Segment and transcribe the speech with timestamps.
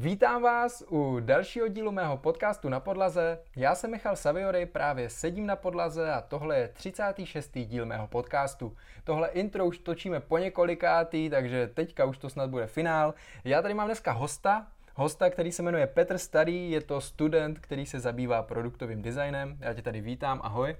[0.00, 3.38] Vítám vás u dalšího dílu mého podcastu na podlaze.
[3.56, 7.58] Já jsem Michal Saviory, právě sedím na podlaze a tohle je 36.
[7.58, 8.76] díl mého podcastu.
[9.04, 13.14] Tohle intro už točíme po několikátý, takže teďka už to snad bude finál.
[13.44, 17.86] Já tady mám dneska hosta, hosta, který se jmenuje Petr Starý, je to student, který
[17.86, 19.56] se zabývá produktovým designem.
[19.60, 20.76] Já tě tady vítám, ahoj.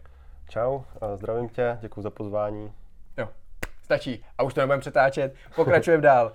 [0.48, 0.80] Čau,
[1.14, 2.72] zdravím tě, děkuji za pozvání.
[3.18, 3.28] Jo,
[3.82, 4.24] stačí.
[4.38, 6.32] A už to nebudeme přetáčet, pokračujeme dál.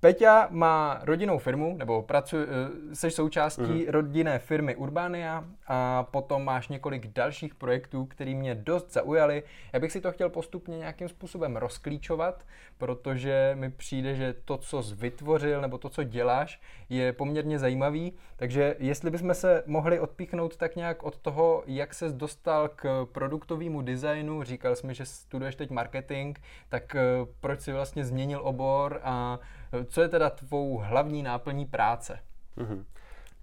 [0.00, 3.90] Peťa má rodinnou firmu, nebo pracuje, eh, jsi součástí mm-hmm.
[3.90, 9.42] rodinné firmy Urbania a potom máš několik dalších projektů, které mě dost zaujaly.
[9.72, 12.46] Já bych si to chtěl postupně nějakým způsobem rozklíčovat,
[12.78, 18.12] protože mi přijde, že to, co jsi vytvořil, nebo to, co děláš, je poměrně zajímavý.
[18.36, 23.82] Takže jestli bychom se mohli odpíchnout tak nějak od toho, jak ses dostal k produktovému
[23.82, 27.02] designu, říkal jsi mi, že studuješ teď marketing, tak eh,
[27.40, 29.38] proč si vlastně změnil obor a
[29.86, 32.18] co je teda tvou hlavní náplní práce?
[32.56, 32.84] Mm-hmm.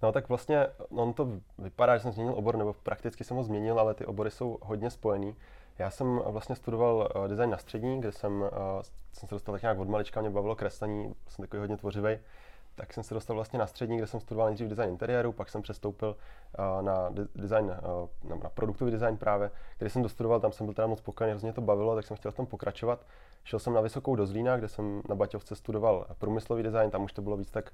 [0.02, 1.28] No tak vlastně on to
[1.58, 4.90] vypadá, že jsem změnil obor, nebo prakticky jsem ho změnil, ale ty obory jsou hodně
[4.90, 5.36] spojený.
[5.78, 8.48] Já jsem vlastně studoval uh, design na střední, kde jsem, uh,
[9.12, 12.18] jsem se dostal tak nějak od malička, mě bavilo kreslení, jsem takový hodně tvořivý
[12.78, 15.62] tak jsem se dostal vlastně na střední, kde jsem studoval nejdřív design interiéru, pak jsem
[15.62, 16.16] přestoupil
[16.58, 17.72] uh, na design,
[18.42, 21.60] na produktový design právě, který jsem dostudoval, tam jsem byl teda moc spokojený, hrozně to
[21.60, 23.06] bavilo, tak jsem chtěl v tom pokračovat.
[23.44, 27.12] Šel jsem na Vysokou do Zlína, kde jsem na Baťovce studoval průmyslový design, tam už
[27.12, 27.70] to bylo víc tak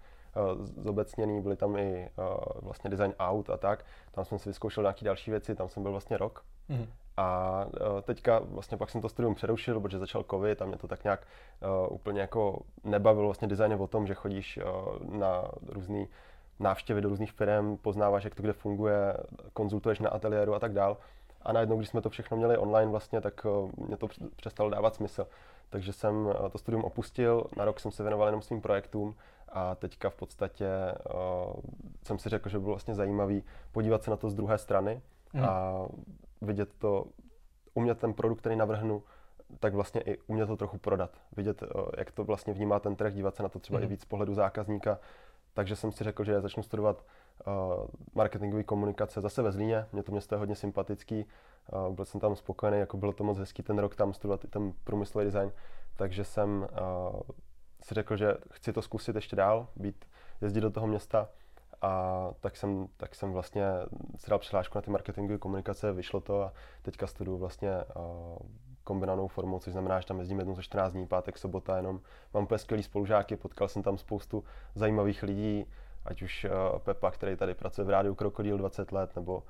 [0.57, 3.85] uh, zobecněný, byly tam i uh, vlastně design aut a tak.
[4.13, 6.45] Tam jsem si vyzkoušel nějaké další věci, tam jsem byl vlastně rok.
[6.71, 6.87] Mm-hmm.
[7.17, 10.89] A uh, teďka vlastně pak jsem to studium přerušil, protože začal covid a mě to
[10.89, 11.27] tak nějak
[11.87, 13.27] uh, úplně jako nebavilo.
[13.27, 16.07] Vlastně design o tom, že chodíš uh, na různé
[16.61, 19.17] návštěvy do různých firm, poznáváš, jak to kde funguje,
[19.53, 20.97] konzultuješ na ateliéru a tak dál.
[21.43, 24.95] A najednou, když jsme to všechno měli online vlastně, tak uh, mě to přestalo dávat
[24.95, 25.27] smysl.
[25.75, 29.15] Takže jsem uh, to studium opustil, na rok jsem se věnoval jenom svým projektům
[29.49, 30.69] a teďka v podstatě
[31.15, 31.53] uh,
[32.03, 35.03] jsem si řekl, že by bylo vlastně zajímavý podívat se na to z druhé strany
[35.33, 35.45] mm.
[35.45, 35.87] a
[36.43, 37.07] vidět to,
[37.75, 39.03] umět ten produkt, který navrhnu,
[39.61, 41.11] tak vlastně i umět to trochu prodat.
[41.37, 41.67] Vidět, eh,
[41.99, 43.83] jak to vlastně vnímá ten trh, dívat se na to třeba mm.
[43.83, 43.91] i mhm.
[43.91, 44.99] víc z pohledu zákazníka.
[45.55, 47.05] Takže jsem si řekl, že začnu studovat uh,
[48.15, 49.87] marketingové komunikace zase ve Zlíně.
[49.93, 51.27] Mě to město je hodně sympatický.
[51.73, 54.49] Uh, byl jsem tam spokojený, jako bylo to moc hezký ten rok tam studovat i
[54.49, 55.53] ten průmyslový design.
[55.97, 56.69] Takže jsem
[57.13, 57.21] uh,
[57.83, 60.05] si řekl, že chci to zkusit ještě dál, být,
[60.41, 61.29] jezdit do toho města
[61.83, 63.65] a tak jsem, tak jsem vlastně
[64.17, 66.53] si dal přihlášku na ty marketingové komunikace, vyšlo to a
[66.83, 67.71] teďka studuju vlastně
[68.85, 72.01] kombinovanou formou, což znamená, že tam jezdím jednou za 14 dní, pátek, sobota jenom.
[72.35, 75.67] Mám úplně skvělý spolužáky, potkal jsem tam spoustu zajímavých lidí,
[76.05, 79.43] ať už uh, Pepa, který tady pracuje v rádiu Krokodil 20 let, nebo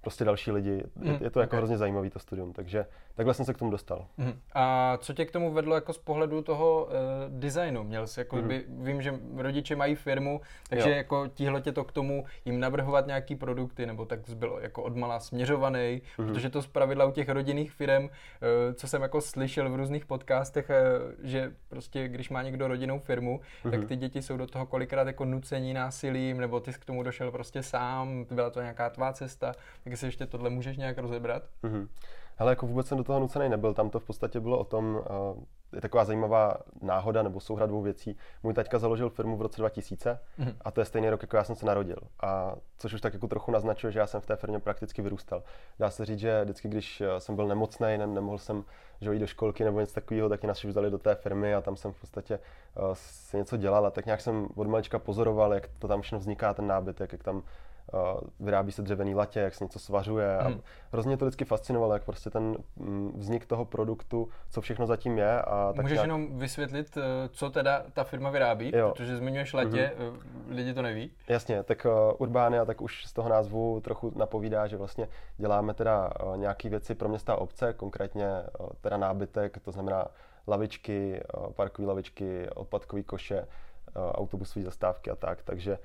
[0.00, 0.84] prostě další lidi.
[1.02, 1.58] Je, mm, je to jako okay.
[1.58, 2.86] hrozně zajímavý to studium, takže
[3.16, 4.06] takhle jsem se k tomu dostal.
[4.16, 4.32] Mm.
[4.54, 6.92] A co tě k tomu vedlo jako z pohledu toho uh,
[7.38, 7.84] designu?
[7.84, 8.48] Měl jsi jako mm.
[8.48, 10.96] by, vím, že rodiče mají firmu, takže jo.
[10.96, 15.20] jako tíhle tě to k tomu jim navrhovat nějaký produkty, nebo tak bylo jako odmala
[15.20, 16.26] směřovaný, mm.
[16.26, 18.10] protože to z pravidla u těch rodinných firm, uh,
[18.74, 23.40] co jsem jako slyšel v různých podcastech, uh, že prostě když má někdo rodinnou firmu,
[23.64, 23.70] mm.
[23.70, 27.02] tak ty děti jsou do toho kolikrát jako nucení násilím, nebo ty jsi k tomu
[27.02, 29.52] došel prostě sám, byla to nějaká tvá cesta,
[29.84, 31.42] tak jestli ještě tohle můžeš nějak rozebrat?
[31.62, 31.88] Mm-hmm.
[32.36, 34.94] Hele, jako vůbec jsem do toho nucený nebyl, tam to v podstatě bylo o tom,
[34.94, 35.42] uh,
[35.74, 38.16] je taková zajímavá náhoda nebo souhra dvou věcí.
[38.42, 40.54] Můj taťka založil firmu v roce 2000 mm-hmm.
[40.60, 41.96] a to je stejný rok, jako já jsem se narodil.
[42.20, 45.42] A což už tak jako trochu naznačuje, že já jsem v té firmě prakticky vyrůstal.
[45.78, 48.64] Dá se říct, že vždycky, když eh, jsem byl nemocný, ne, nemohl jsem
[49.00, 51.76] že jít do školky nebo něco takového, tak nás vzali do té firmy a tam
[51.76, 55.68] jsem v podstatě uh, si něco dělal a tak nějak jsem od malička pozoroval, jak
[55.78, 57.42] to tam všechno vzniká, ten nábytek, jak tam
[58.40, 60.38] vyrábí se dřevěný latě, jak se něco svařuje.
[60.40, 60.54] Hmm.
[60.54, 60.60] A
[60.92, 65.42] hrozně to vždycky fascinovalo, jak prostě ten mm, vznik toho produktu, co všechno zatím je.
[65.42, 66.06] A tak Můžeš nějak...
[66.06, 68.90] jenom vysvětlit, eh, co teda ta firma vyrábí, jo.
[68.90, 70.54] protože zmiňuješ letě, mm-hmm.
[70.54, 71.10] lidi to neví.
[71.28, 71.86] Jasně, tak
[72.18, 77.08] Urbánia tak už z toho názvu trochu napovídá, že vlastně děláme teda nějaké věci pro
[77.08, 78.26] města a obce, konkrétně
[78.80, 80.06] teda nábytek, to znamená
[80.48, 81.22] lavičky,
[81.56, 83.46] parkové lavičky, odpadkové koše,
[83.94, 85.42] autobusové zastávky a tak.
[85.42, 85.78] Takže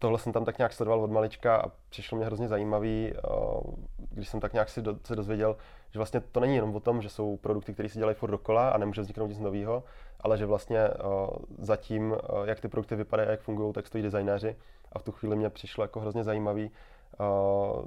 [0.00, 3.20] tohle jsem tam tak nějak sledoval od malička a přišlo mě hrozně zajímavý, eh,
[4.10, 5.56] když jsem tak nějak si do, se dozvěděl,
[5.90, 8.70] že vlastně to není jenom o tom, že jsou produkty, které se dělají furt dokola
[8.70, 9.84] a nemůže vzniknout nic nového,
[10.20, 10.92] ale že vlastně eh,
[11.58, 14.56] zatím, eh, jak ty produkty vypadají a jak fungují, tak stojí designéři.
[14.92, 16.70] A v tu chvíli mě přišlo jako hrozně zajímavý
[17.18, 17.84] uh,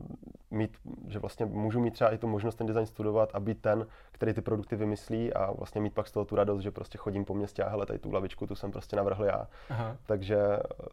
[0.52, 0.78] mít,
[1.08, 4.34] že vlastně můžu mít třeba i tu možnost ten design studovat a být ten, který
[4.34, 7.34] ty produkty vymyslí a vlastně mít pak z toho tu radost, že prostě chodím po
[7.34, 9.48] městě a hele, tady tu lavičku, tu jsem prostě navrhl já.
[9.70, 9.98] Aha.
[10.06, 10.38] Takže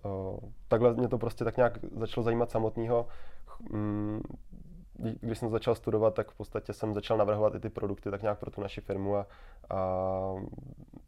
[0.05, 0.38] uh,
[0.69, 3.06] takhle mě to prostě tak nějak začalo zajímat samotného.
[3.71, 4.21] Um,
[5.21, 8.38] když jsem začal studovat, tak v podstatě jsem začal navrhovat i ty produkty tak nějak
[8.38, 9.27] pro tu naši firmu a,
[9.71, 9.77] a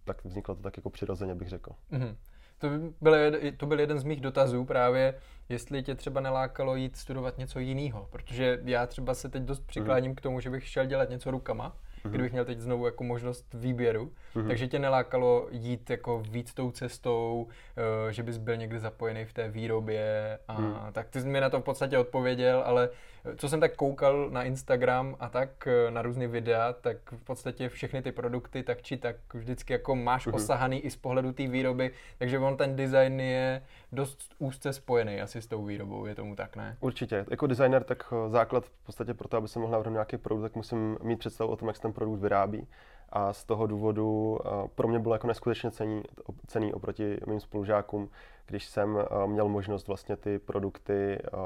[0.05, 1.73] tak vzniklo to tak jako přirozeně, bych řekl.
[1.93, 2.15] Mm-hmm.
[2.63, 2.69] To
[3.01, 3.15] byl,
[3.57, 5.15] to byl jeden z mých dotazů právě,
[5.49, 10.11] jestli tě třeba nelákalo jít studovat něco jiného, protože já třeba se teď dost přikláním
[10.11, 10.15] mm.
[10.15, 12.11] k tomu, že bych šel dělat něco rukama, mm-hmm.
[12.11, 14.49] kdybych měl teď znovu jako možnost výběru, mm-hmm.
[14.49, 19.33] takže tě nelákalo jít jako víc tou cestou, uh, že bys byl někdy zapojený v
[19.33, 20.75] té výrobě a mm.
[20.93, 22.89] tak ty jsi mi na to v podstatě odpověděl, ale
[23.37, 27.69] co jsem tak koukal na Instagram a tak eh, na různé videa, tak v podstatě
[27.69, 31.91] všechny ty produkty tak či tak vždycky jako máš osahaný i z pohledu té výroby,
[32.19, 36.57] takže on ten design je dost úzce spojený asi s tou výrobou, je tomu tak,
[36.57, 36.77] ne?
[36.81, 37.25] Určitě.
[37.31, 40.43] Jako designer, tak eh, základ v podstatě pro to, aby se mohl navrhnout nějaký produkt,
[40.43, 42.67] tak musím mít představu o tom, jak se ten produkt vyrábí.
[43.13, 46.03] A z toho důvodu eh, pro mě bylo jako neskutečně cený,
[46.47, 48.09] cený oproti mým spolužákům,
[48.47, 51.41] když jsem uh, měl možnost vlastně ty produkty uh,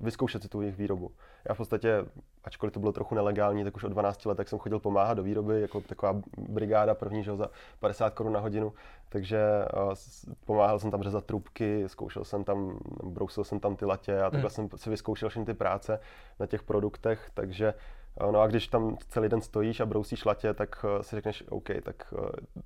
[0.00, 1.10] vyzkoušet si tu jejich výrobu.
[1.48, 2.04] Já v podstatě,
[2.44, 5.22] ačkoliv to bylo trochu nelegální, tak už od 12 let tak jsem chodil pomáhat do
[5.22, 7.50] výroby, jako taková brigáda první, že za
[7.80, 8.72] 50 korun na hodinu,
[9.08, 9.40] takže
[10.44, 14.50] pomáhal jsem tam řezat trubky, zkoušel jsem tam, brousil jsem tam ty latě a takhle
[14.56, 14.68] hmm.
[14.68, 16.00] jsem si vyzkoušel všechny ty práce
[16.40, 17.74] na těch produktech, takže
[18.20, 22.14] No a když tam celý den stojíš a brousíš latě, tak si řekneš, OK, tak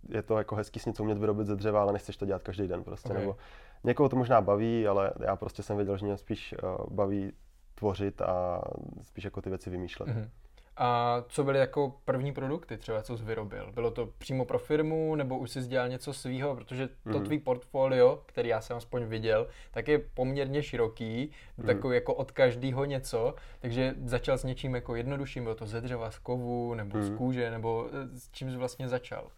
[0.09, 2.69] je to jako hezký s něco umět vyrobit ze dřeva, ale nechceš to dělat každý
[2.69, 3.09] den prostě.
[3.09, 3.21] Okay.
[3.21, 3.37] Nebo
[3.85, 6.55] Někoho to možná baví, ale já prostě jsem věděl, že mě spíš
[6.91, 7.33] baví
[7.75, 8.63] tvořit a
[9.03, 10.09] spíš jako ty věci vymýšlet.
[10.09, 10.29] Mm-hmm.
[10.77, 13.73] A co byly jako první produkty třeba, co jsi vyrobil?
[13.73, 16.55] Bylo to přímo pro firmu, nebo už jsi dělal něco svýho?
[16.55, 17.25] Protože to mm-hmm.
[17.25, 21.67] tvý portfolio, který já jsem aspoň viděl, tak je poměrně široký, mm-hmm.
[21.67, 26.11] takový jako od každého něco, takže začal s něčím jako jednodušším, bylo to ze dřeva,
[26.11, 27.15] z kovu, nebo mm-hmm.
[27.15, 29.29] z kůže, nebo eh, s čím jsi vlastně začal?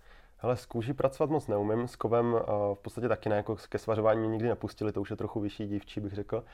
[0.40, 2.40] Ale s kůží pracovat moc neumím, s kovem uh,
[2.74, 5.66] v podstatě taky ne, jako ke svařování mě nikdy nepustili, to už je trochu vyšší
[5.66, 6.44] dívčí, bych řekl.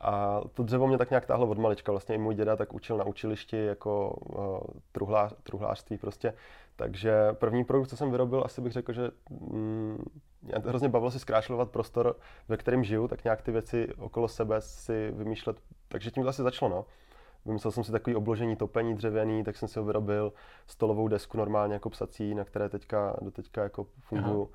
[0.00, 1.92] A to dřevo mě tak nějak táhlo od malička.
[1.92, 4.58] Vlastně i můj děda tak učil na učilišti jako uh,
[4.92, 6.34] truhlá, truhlářství prostě.
[6.76, 10.04] Takže první produkt, co jsem vyrobil, asi bych řekl, že mm,
[10.42, 12.16] mě hrozně bavilo si zkrášlovat prostor,
[12.48, 15.56] ve kterém žiju, tak nějak ty věci okolo sebe si vymýšlet.
[15.88, 16.84] Takže tím to asi začalo, no.
[17.44, 20.32] Vymyslel jsem si takový obložení topení dřevěný, tak jsem si ho vyrobil
[20.66, 24.50] stolovou desku normálně jako psací, na které teďka, do teďka jako funguji.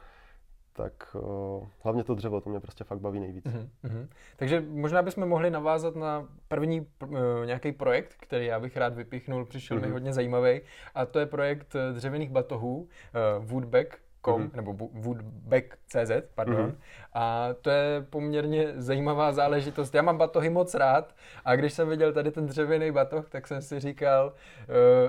[0.73, 3.45] Tak uh, hlavně to dřevo, to mě prostě fakt baví nejvíc.
[3.45, 8.95] Uh-huh, Takže možná bychom mohli navázat na první uh, nějaký projekt, který já bych rád
[8.95, 9.81] vypichnul, přišel uh-huh.
[9.81, 9.94] mi mhm.
[9.94, 10.62] hodně zajímavý,
[10.95, 14.56] a to je projekt eh, dřevěných batohů uh, Woodback mm-hmm.
[14.56, 16.69] nebo woodback.cz, pardon.
[16.69, 16.75] Mm-hmm.
[17.13, 19.95] A to je poměrně zajímavá záležitost.
[19.95, 21.15] Já mám batohy moc rád
[21.45, 24.33] a když jsem viděl tady ten dřevěný batoh, tak jsem si říkal,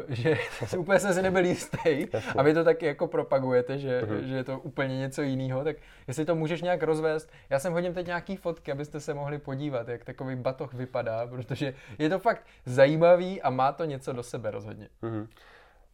[0.04, 0.38] uh, že
[0.78, 2.06] úplně jsem si nebyl jistý
[2.36, 4.22] a vy to taky jako propagujete, že, mm-hmm.
[4.22, 5.76] že je to úplně něco jiného, tak
[6.08, 7.30] jestli to můžeš nějak rozvést.
[7.50, 11.74] Já jsem hodím teď nějaký fotky, abyste se mohli podívat, jak takový batoh vypadá, protože
[11.98, 14.88] je to fakt zajímavý a má to něco do sebe rozhodně.
[15.02, 15.26] Mm-hmm.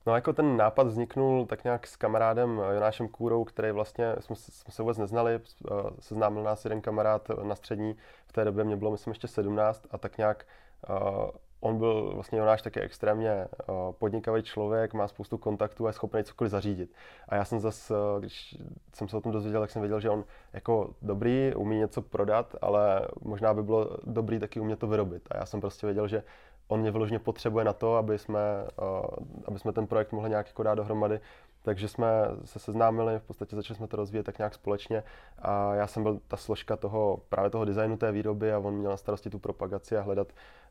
[0.09, 4.37] No jako ten nápad vzniknul tak nějak s kamarádem eh, Jonášem Kůrou, který vlastně, jsme,
[4.37, 7.97] jsme se vůbec neznali, eh, seznámil nás jeden kamarád na střední,
[8.27, 10.47] v té době mě bylo myslím ještě 17 a tak nějak
[10.91, 15.93] uh, on byl vlastně Jonáš taky extrémně uh, podnikavý člověk, má spoustu kontaktů a je
[15.93, 16.93] schopný cokoliv zařídit.
[17.29, 18.57] A já jsem zase, uh, když
[18.95, 22.57] jsem se o tom dozvěděl, tak jsem věděl, že on jako dobrý, umí něco prodat,
[22.63, 25.23] ale možná by bylo dobrý taky umět to vyrobit.
[25.31, 26.23] A já jsem prostě věděl, že
[26.69, 28.41] on mě vyloženě potřebuje na to, aby jsme,
[28.83, 29.05] uh,
[29.45, 31.21] aby jsme ten projekt mohli nějak jako dát dohromady.
[31.63, 32.07] Takže jsme
[32.45, 35.03] se seznámili, v podstatě začali jsme to rozvíjet tak nějak společně
[35.39, 38.91] a já jsem byl ta složka toho, právě toho designu té výroby a on měl
[38.91, 40.29] na starosti tu propagaci a hledat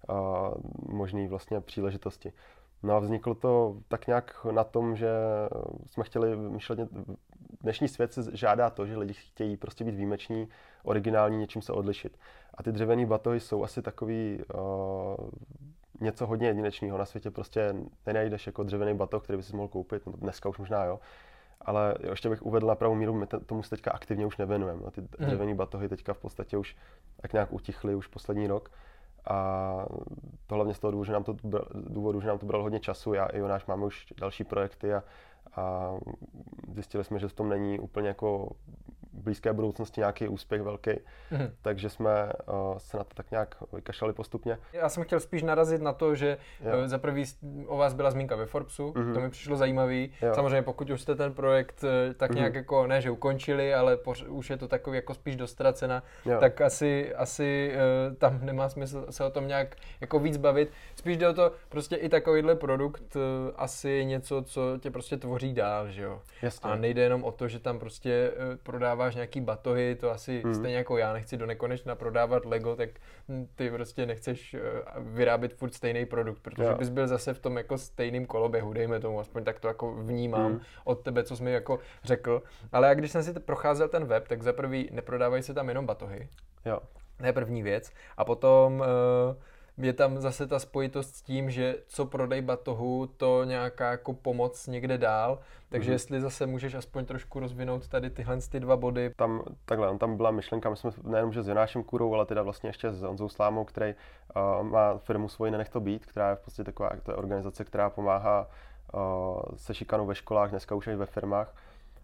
[0.10, 0.18] uh,
[0.96, 2.34] možné vlastně příležitosti.
[2.84, 5.10] No a vzniklo to tak nějak na tom, že
[5.86, 6.80] jsme chtěli vymýšlet,
[7.62, 10.48] dnešní svět se žádá to, že lidi chtějí prostě být výjimeční,
[10.84, 12.18] originální, něčím se odlišit.
[12.54, 14.62] A ty dřevěné batohy jsou asi takový uh,
[16.00, 16.98] něco hodně jedinečného.
[16.98, 17.76] Na světě prostě
[18.06, 21.00] nenajdeš jako dřevěný batoh, který by si mohl koupit, no dneska už možná jo.
[21.62, 24.82] Ale ještě bych uvedl na pravou míru, my tomu se teďka aktivně už nevenujeme.
[24.84, 25.10] No, ty hmm.
[25.20, 26.76] dřevěné batohy teďka v podstatě už
[27.22, 28.72] tak nějak utichly už poslední rok.
[29.30, 29.86] A
[30.48, 31.36] to hlavně z toho důvodu, že nám to,
[31.74, 33.14] důvodu, že nám to bralo hodně času.
[33.14, 35.04] Já i Jonáš máme už další projekty a,
[35.56, 35.94] a
[36.74, 38.50] zjistili jsme, že v tom není úplně jako
[39.18, 41.52] blízké budoucnosti nějaký úspěch velký, mm-hmm.
[41.62, 42.34] takže jsme
[42.72, 44.58] uh, se na to tak nějak vykašlali postupně.
[44.74, 46.78] Já jsem chtěl spíš narazit na to, že jo.
[46.80, 47.24] uh, za prvý
[47.68, 49.14] o vás byla zmínka ve Forbesu, mm-hmm.
[49.14, 50.12] to mi přišlo zajímavý.
[50.22, 50.36] Jo.
[50.36, 52.36] Samozřejmě pokud už jste ten projekt uh, tak mm-hmm.
[52.36, 56.38] nějak jako, ne že ukončili, ale poř- už je to takový jako spíš dostracena, jo.
[56.40, 57.74] tak asi, asi
[58.10, 60.72] uh, tam nemá smysl se o tom nějak jako víc bavit.
[60.96, 63.22] Spíš jde o to, prostě i takovýhle produkt uh,
[63.56, 66.22] asi něco, co tě prostě tvoří dál, že jo.
[66.42, 66.70] Jasně.
[66.70, 68.58] A nejde jenom o to, že tam prostě uh,
[69.08, 70.54] prodáváš nějaký batohy, to asi hmm.
[70.54, 72.90] stejně jako já nechci do nekonečna prodávat Lego, tak
[73.56, 74.60] ty prostě nechceš uh,
[75.04, 76.78] vyrábět furt stejný produkt, protože jo.
[76.78, 80.52] bys byl zase v tom jako stejným koloběhu, dejme tomu, aspoň tak to jako vnímám
[80.52, 80.62] hmm.
[80.84, 82.44] od tebe, co jsi mi jako řekl.
[82.72, 85.86] Ale já když jsem si procházel ten web, tak za prvý neprodávají se tam jenom
[85.86, 86.28] batohy.
[86.66, 86.80] Jo.
[87.18, 87.92] To je první věc.
[88.18, 88.86] A potom uh,
[89.78, 94.68] je tam zase ta spojitost s tím, že co prodej batohu, to nějaká jako pomoc
[94.68, 95.40] někde dál.
[95.70, 95.94] Takže mm-hmm.
[95.94, 99.12] jestli zase můžeš aspoň trošku rozvinout tady tyhle ty dva body.
[99.16, 102.70] Tam, takhle, tam byla myšlenka, my jsme nejenom, že s Jonášem Kurou, ale teda vlastně
[102.70, 103.94] ještě s Honzou Slámou, který
[104.36, 107.64] uh, má firmu svoji Nenech to být, která je v podstatě taková to je organizace,
[107.64, 108.48] která pomáhá
[108.94, 111.56] uh, se šikanou ve školách, dneska už i ve firmách.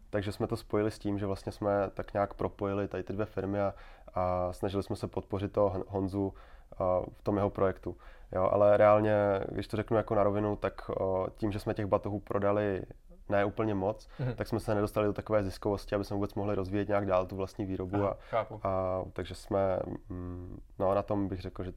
[0.09, 3.25] Takže jsme to spojili s tím, že vlastně jsme tak nějak propojili tady ty dvě
[3.25, 3.73] firmy a,
[4.13, 6.33] a snažili jsme se podpořit toho Honzu
[7.17, 7.97] v tom jeho projektu.
[8.31, 9.15] Jo, ale reálně,
[9.51, 10.91] když to řeknu jako na rovinu, tak
[11.35, 12.81] tím, že jsme těch batohů prodali
[13.29, 14.35] ne úplně moc, mm-hmm.
[14.35, 17.35] tak jsme se nedostali do takové ziskovosti, aby jsme vůbec mohli rozvíjet nějak dál tu
[17.35, 17.95] vlastní výrobu.
[17.95, 18.59] Aha, a, chápu.
[18.63, 21.73] a, takže jsme, mm, no na tom bych řekl, že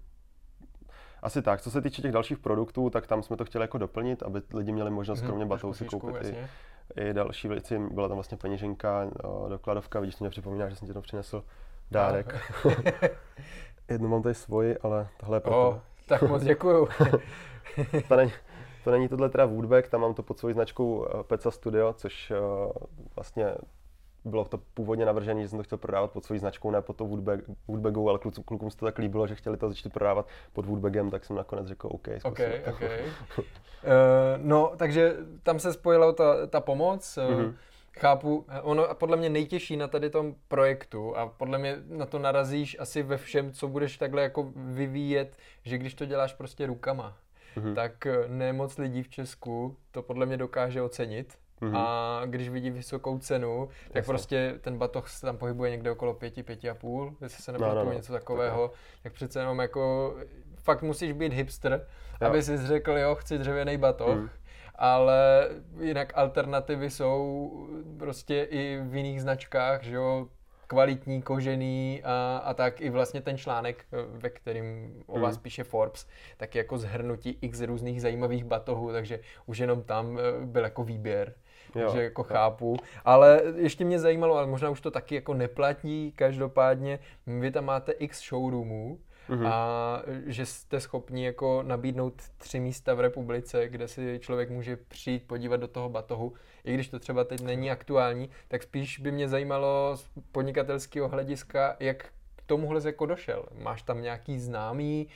[1.22, 1.60] asi tak.
[1.60, 4.72] Co se týče těch dalších produktů, tak tam jsme to chtěli jako doplnit, aby lidi
[4.72, 6.36] měli možnost mm-hmm, kromě batohů si koupit i,
[7.00, 7.78] i další věci.
[7.78, 9.10] Byla tam vlastně peněženka,
[9.48, 11.44] dokladovka, vidíš, mě připomíná, že jsem ti to přinesl
[11.90, 12.34] dárek.
[13.90, 16.88] Jednu mám tady svoji, ale tohle je pro oh, Tak moc děkuju.
[18.08, 18.32] to, není,
[18.84, 22.30] to není tohle teda Woodback, tam mám to pod svojí značkou eh, Peca Studio, což
[22.30, 22.72] uh,
[23.16, 23.54] vlastně
[24.24, 27.04] bylo to původně navržené, že jsem to chtěl prodávat pod svojí značkou, ne pod to
[27.04, 30.66] Woodbag, Woodbagu, ale klukům, klukům se to tak líbilo, že chtěli to začít prodávat pod
[30.66, 32.08] Woodbagem, tak jsem nakonec řekl OK.
[32.24, 33.00] Okay, okay.
[33.00, 33.10] uh,
[34.36, 37.18] no, takže tam se spojila ta, ta pomoc.
[37.18, 37.54] Mm-hmm
[38.00, 42.76] Chápu, ono podle mě nejtěžší na tady tom projektu a podle mě na to narazíš
[42.80, 47.16] asi ve všem, co budeš takhle jako vyvíjet, že když to děláš prostě rukama,
[47.56, 47.74] mm-hmm.
[47.74, 51.34] tak eh, nemoc lidí v Česku to podle mě dokáže ocenit.
[51.62, 51.76] Mm-hmm.
[51.76, 54.08] A když vidí vysokou cenu, tak Jasně.
[54.08, 57.78] prostě ten batoh se tam pohybuje někde okolo pěti, pěti a půl, jestli se nepamatuju
[57.78, 57.96] no, no, no.
[57.96, 60.14] něco takového, tak, tak přece jenom jako
[60.56, 61.86] fakt musíš být hipster,
[62.20, 62.28] jo.
[62.28, 64.16] aby si řekl, jo, chci dřevěný batoh.
[64.16, 64.28] Mm
[64.78, 65.48] ale
[65.80, 67.50] jinak alternativy jsou
[67.98, 70.28] prostě i v jiných značkách, že jo,
[70.66, 75.42] kvalitní, kožený a, a tak i vlastně ten článek, ve kterým o vás hmm.
[75.42, 76.06] píše Forbes,
[76.36, 81.34] tak jako zhrnutí x různých zajímavých batohů, takže už jenom tam eh, byl jako výběr.
[81.74, 82.24] Jo, takže jako jo.
[82.24, 82.76] chápu.
[83.04, 87.92] Ale ještě mě zajímalo, ale možná už to taky jako neplatí, každopádně vy tam máte
[87.92, 89.46] x showroomů, mm-hmm.
[89.46, 95.26] a že jste schopni jako nabídnout tři místa v republice, kde si člověk může přijít
[95.26, 96.32] podívat do toho batohu,
[96.64, 101.76] i když to třeba teď není aktuální, tak spíš by mě zajímalo z podnikatelského hlediska,
[101.80, 102.08] jak
[102.46, 103.46] tomuhle jako došel?
[103.62, 105.08] Máš tam nějaký známý,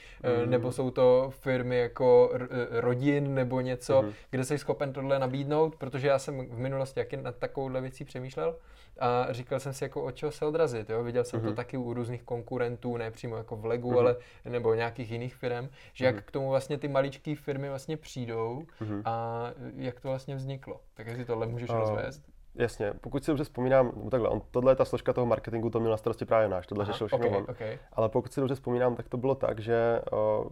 [0.43, 0.49] mm.
[0.49, 2.31] nebo jsou to firmy jako
[2.71, 4.13] rodin nebo něco, mm.
[4.29, 5.75] kde jsi schopen tohle nabídnout?
[5.75, 8.55] Protože já jsem v minulosti jaký nad takovouhle věcí přemýšlel
[8.99, 10.89] a říkal jsem si jako od čeho se odrazit.
[10.89, 11.03] Jo?
[11.03, 11.43] Viděl jsem mm.
[11.43, 11.55] to mhm.
[11.55, 13.97] taky u různých konkurentů, ne přímo jako v Legu, mm.
[13.97, 14.15] ale
[14.49, 16.21] nebo nějakých jiných firm, že jak mm.
[16.21, 19.01] k tomu vlastně ty maličké firmy vlastně přijdou mm.
[19.05, 19.45] a
[19.75, 20.79] jak to vlastně vzniklo.
[20.93, 22.21] Tak jestli tohle můžeš uh, rozvést.
[22.55, 25.79] Jasně, pokud si dobře vzpomínám, no takhle, on, tohle je ta složka toho marketingu, to
[25.79, 27.45] měl na starosti právě náš, tohle řešil všechno okay, on.
[27.49, 27.79] Okay.
[27.93, 30.47] Ale pokud si dobře vzpomínám, tak to bylo tak, že uh,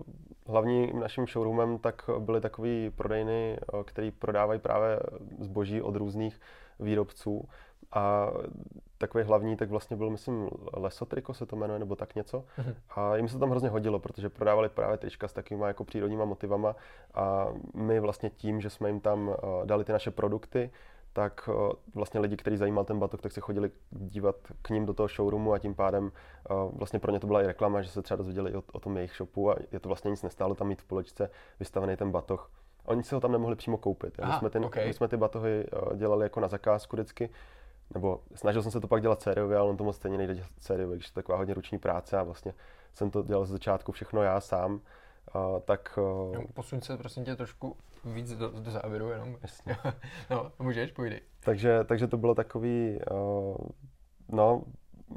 [0.48, 5.00] hlavním naším showroomem tak byly takový prodejny, uh, který prodávají právě
[5.40, 6.40] zboží od různých
[6.80, 7.48] výrobců.
[7.92, 8.32] A
[8.98, 12.40] takový hlavní, tak vlastně byl, myslím, Lesotriko se to jmenuje, nebo tak něco.
[12.40, 12.76] Mm-hmm.
[12.96, 16.76] A jim se tam hrozně hodilo, protože prodávali právě trička s takovými jako přírodníma motivama
[17.14, 20.72] a my vlastně tím, že jsme jim tam uh, dali ty naše produkty,
[21.14, 24.94] tak uh, vlastně lidi, kteří zajímal ten batok, tak se chodili dívat k ním do
[24.94, 28.02] toho showroomu a tím pádem uh, vlastně pro ně to byla i reklama, že se
[28.02, 30.82] třeba dozvěděli o, o tom jejich shopu a je to vlastně nic nestálo tam mít
[30.82, 32.52] v poličce vystavený ten batoh.
[32.86, 34.20] Oni si ho tam nemohli přímo koupit.
[34.20, 34.88] Aha, my, jsme ty, okay.
[34.88, 37.30] my jsme ty batohy dělali jako na zakázku vždycky,
[37.94, 40.50] nebo snažil jsem se to pak dělat sériově, ale on to moc stejně nejde dělat
[40.60, 42.54] sériově, když je taková hodně ruční práce a vlastně
[42.94, 46.00] jsem to dělal z začátku všechno já sám, uh, tak...
[46.02, 49.38] Uh, no, posuň se prosím tě trošku víc do, do závěru jenom.
[49.42, 49.78] Jasně.
[50.30, 51.22] no, můžeš, půjdi.
[51.40, 53.58] Takže, takže to bylo takový, uh,
[54.28, 54.64] no,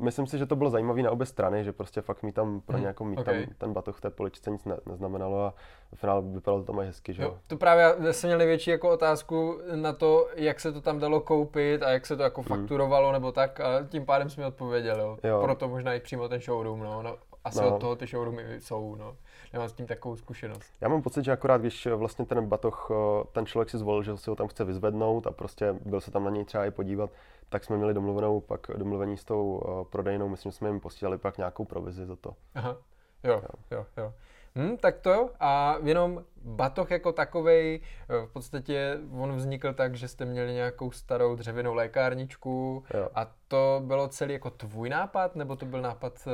[0.01, 2.79] myslím si, že to bylo zajímavé na obě strany, že prostě fakt mi tam pro
[2.79, 3.47] nějakou mít okay.
[3.47, 5.55] tam ten batoh v té poličce nic ne, neznamenalo a
[5.95, 7.39] v finále vypadalo to tam aj hezky, že jo.
[7.47, 11.83] To právě jsem měl největší jako otázku na to, jak se to tam dalo koupit
[11.83, 12.47] a jak se to jako mm.
[12.47, 15.19] fakturovalo nebo tak a tím pádem jsme odpověděl, jo.
[15.25, 15.41] jo.
[15.43, 17.03] Proto možná i přímo ten showroom, no.
[17.03, 17.75] no asi no.
[17.75, 19.17] od toho ty showroomy jsou, no.
[19.53, 20.73] Nemám s tím takovou zkušenost.
[20.81, 22.91] Já mám pocit, že akorát když vlastně ten batoh,
[23.33, 26.25] ten člověk si zvolil, že si ho tam chce vyzvednout a prostě byl se tam
[26.25, 27.11] na něj třeba i podívat,
[27.49, 31.19] tak jsme měli domluvenou pak domluvení s tou uh, prodejnou, myslím, že jsme jim posílali
[31.19, 32.35] pak nějakou provizi za to.
[32.55, 32.77] Aha,
[33.25, 33.87] jo, jo, jo.
[33.97, 34.13] jo.
[34.57, 35.29] Hmm, tak to jo.
[35.41, 40.91] A jenom batoh jako takovej, eh, v podstatě on vznikl tak, že jste měli nějakou
[40.91, 43.09] starou dřevěnou lékárničku Jo.
[43.15, 46.31] a to bylo celý jako tvůj nápad, nebo to byl nápad eh,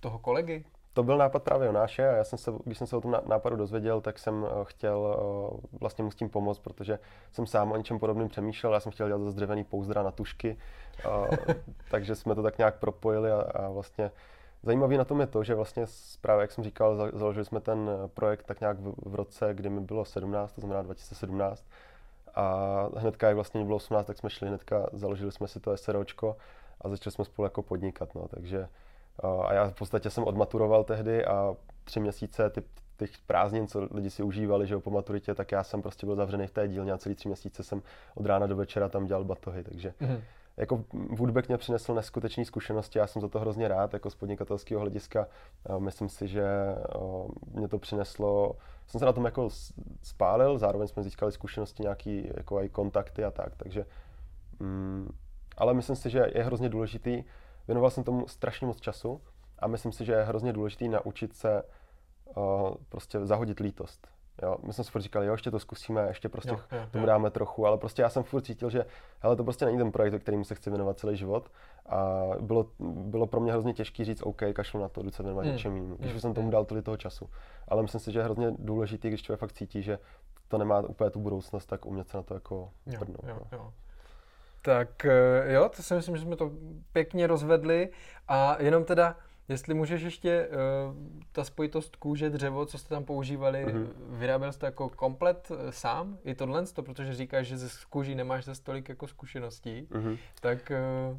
[0.00, 0.64] toho kolegy?
[0.92, 3.22] To byl nápad právě Jonáše a já jsem se, když jsem se o tom ná-
[3.26, 5.16] nápadu dozvěděl, tak jsem eh, chtěl
[5.80, 6.98] vlastně mu s tím pomoct, protože
[7.32, 8.72] jsem sám o něčem podobným přemýšlel.
[8.72, 10.56] Já jsem chtěl dělat zase dřevěný pouzdra na tušky,
[11.90, 14.10] takže jsme to tak nějak propojili a, a vlastně
[14.62, 15.84] Zajímavý na tom je to, že vlastně
[16.20, 19.70] právě, jak jsem říkal, za- založili jsme ten eh, projekt tak nějak v, roce, kdy
[19.70, 21.64] mi bylo 17, to znamená 2017.
[22.34, 26.36] A hnedka, jak vlastně bylo 18, tak jsme šli hnedka, založili jsme si to SROčko
[26.80, 28.14] a začali jsme spolu jako podnikat.
[28.14, 28.28] No.
[28.28, 28.68] Takže
[29.22, 32.62] a a já v podstatě jsem odmaturoval tehdy a tři měsíce ty,
[32.98, 36.16] těch prázdnin, co lidi si užívali, že jo, po maturitě, tak já jsem prostě byl
[36.16, 37.82] zavřený v té dílně a celý tři měsíce jsem
[38.14, 40.20] od rána do večera tam dělal batohy, takže Mhm.
[40.58, 44.80] Jako Woodback mě přinesl neskutečné zkušenosti, já jsem za to hrozně rád, jako z podnikatelského
[44.80, 45.26] hlediska.
[45.78, 46.44] Myslím si, že
[47.54, 49.48] mě to přineslo, jsem se na tom jako
[50.02, 53.86] spálil, zároveň jsme získali zkušenosti, nějaký jako i kontakty a tak, takže
[54.58, 55.10] mm,
[55.56, 57.24] ale myslím si, že je hrozně důležitý,
[57.68, 59.20] věnoval jsem tomu strašně moc času
[59.58, 61.62] a myslím si, že je hrozně důležitý naučit se
[62.88, 64.17] prostě zahodit lítost.
[64.42, 67.02] Jo, my jsme si furt říkali, jo, ještě to zkusíme, ještě prostě Jo, jo, tomu
[67.02, 67.06] jo.
[67.06, 68.86] dáme trochu, ale prostě já jsem furt cítil, že
[69.20, 71.50] hele, to prostě není ten projekt, kterým se chci věnovat celý život.
[71.86, 75.42] A bylo, bylo pro mě hrozně těžké říct, OK, kašlu na to, jdu se věnovat
[75.42, 75.52] Hmm.
[75.52, 76.50] něčem jinému, když už jsem tomu hmm.
[76.52, 77.30] dal tolik toho času.
[77.68, 79.98] Ale myslím si, že je hrozně důležitý, když člověk fakt cítí, že
[80.48, 83.24] to nemá úplně tu budoucnost, tak umět se na to jako Jo, prdnout.
[83.28, 83.58] jo, no.
[83.58, 83.72] jo.
[84.62, 86.50] Tak eh, jo, to si myslím, že jsme to
[86.92, 87.88] pěkně rozvedli
[88.28, 89.16] a jenom teda,
[89.48, 90.56] jestli můžeš ještě uh,
[91.32, 93.82] ta spojitost kůže, dřevo, co jste tam používali, Mhm.
[93.84, 93.90] mm-hmm.
[94.18, 98.44] vyráběl jste jako komplet eh, sám, i tohle, to, protože říkáš, že ze kůží nemáš
[98.44, 100.16] zase tolik jako zkušeností, Mhm.
[100.40, 100.72] tak
[101.10, 101.18] uh,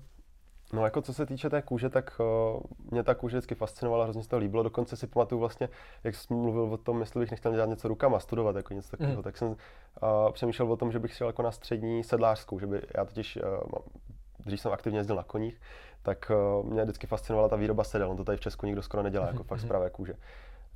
[0.74, 2.22] No jako co se týče té kůže, tak
[2.56, 4.64] uh, mě ta kůže vždycky fascinovala, hrozně se to líbilo.
[4.64, 5.70] Dokonce si pamatuju vlastně,
[6.04, 9.14] jak jsi mluvil o tom, jestli bych nechtěl dělat něco rukama, studovat jako něco takového,
[9.14, 9.24] Mhm.
[9.24, 9.56] tak jsem uh,
[10.32, 13.70] přemýšlel o tom, že bych šel jako na střední sedlářskou, že by já totiž, uh,
[14.46, 15.62] dřív jsem aktivně jezdil na koních,
[16.04, 18.12] tak uh, mě vždycky fascinovala ta výroba sedel.
[18.12, 20.14] On to tady v Česku nikdo skoro nedělá, jako fakt z pravé kůže.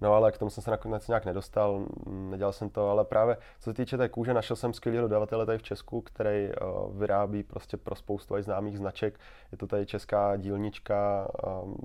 [0.02, 3.38] No ale k tomu jsem se nakonec nějak nedostal, mm, nedělal jsem to, ale právě
[3.60, 7.44] co se týče té kůže, našel jsem skvělého dodavatele tady v Česku, který uh, vyrábí
[7.44, 9.20] prostě pro spoustu aj známých značek.
[9.52, 11.28] Je to tady česká dílnička,
[11.64, 11.76] um,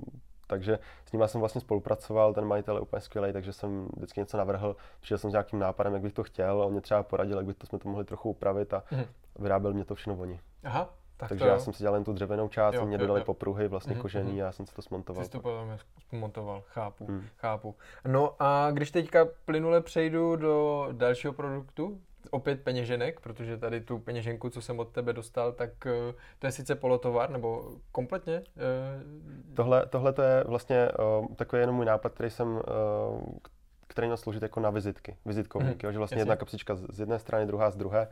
[0.47, 4.37] takže s ním jsem vlastně spolupracoval, ten majitel je úplně skvělý, takže jsem vždycky něco
[4.37, 7.45] navrhl, přišel jsem s nějakým nápadem, jak bych to chtěl, on mě třeba poradil, jak
[7.45, 9.05] by to jsme to mohli trochu upravit a Mhm.
[9.39, 10.39] vyráběl mě to všechno oni.
[10.63, 13.19] aha, tak takže já jsem si dělal jen tu dřevěnou část, Jo, mě jo, dodali
[13.19, 13.25] jo.
[13.25, 14.41] popruhy, vlastně Mhm, kožený mhm.
[14.41, 15.23] a já jsem si to smontoval.
[15.25, 15.77] Jsi to potom
[16.11, 17.25] montoval, chápu, Hmm.
[17.37, 17.75] chápu.
[18.07, 22.01] No a když teďka plynule přejdu do dalšího produktu,
[22.31, 26.51] opět peněženek, protože tady tu peněženku, co jsem od tebe dostal, tak eh, to je
[26.51, 28.35] sice polotovar, nebo kompletně?
[28.57, 29.03] eh,
[29.55, 32.61] Tohle, tohle to je vlastně uh, takový jenom můj nápad, který jsem, uh,
[33.99, 36.21] který měl sloužit jako na vizitky, vizitkovníky, jo, že vlastně jasně.
[36.21, 38.07] jedna kapsička z z jedné strany, druhá z druhé,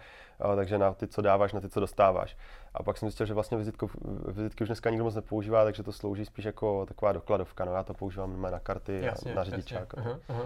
[0.46, 2.38] uh, takže na ty, co dáváš, na ty, co dostáváš.
[2.74, 3.96] A pak jsem zjistil, že vlastně vizitkov,
[4.28, 7.66] vizitky už dneska nikdo moc nepoužívá, takže to slouží spíš jako taková dokladovka.
[7.66, 9.52] No, já to používám na karty Jasně, a na jasně.
[9.52, 9.98] řidičák.
[9.98, 10.44] Aha, aha.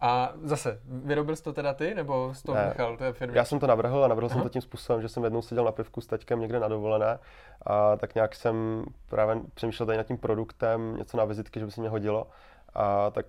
[0.00, 2.64] A zase, vyrobil jsi to teda ty, nebo jsi to Ne.
[2.66, 3.38] nechal té firmě?
[3.38, 4.44] Já jsem to navrhl a navrhl jsem Aha.
[4.44, 7.18] to tím způsobem, že jsem jednou seděl na pivku s taťkem někde na dovolené
[7.66, 11.72] a tak nějak jsem právě přemýšlel tady nad tím produktem, něco na vizitky, že by
[11.72, 12.26] se mě hodilo.
[12.74, 13.26] A tak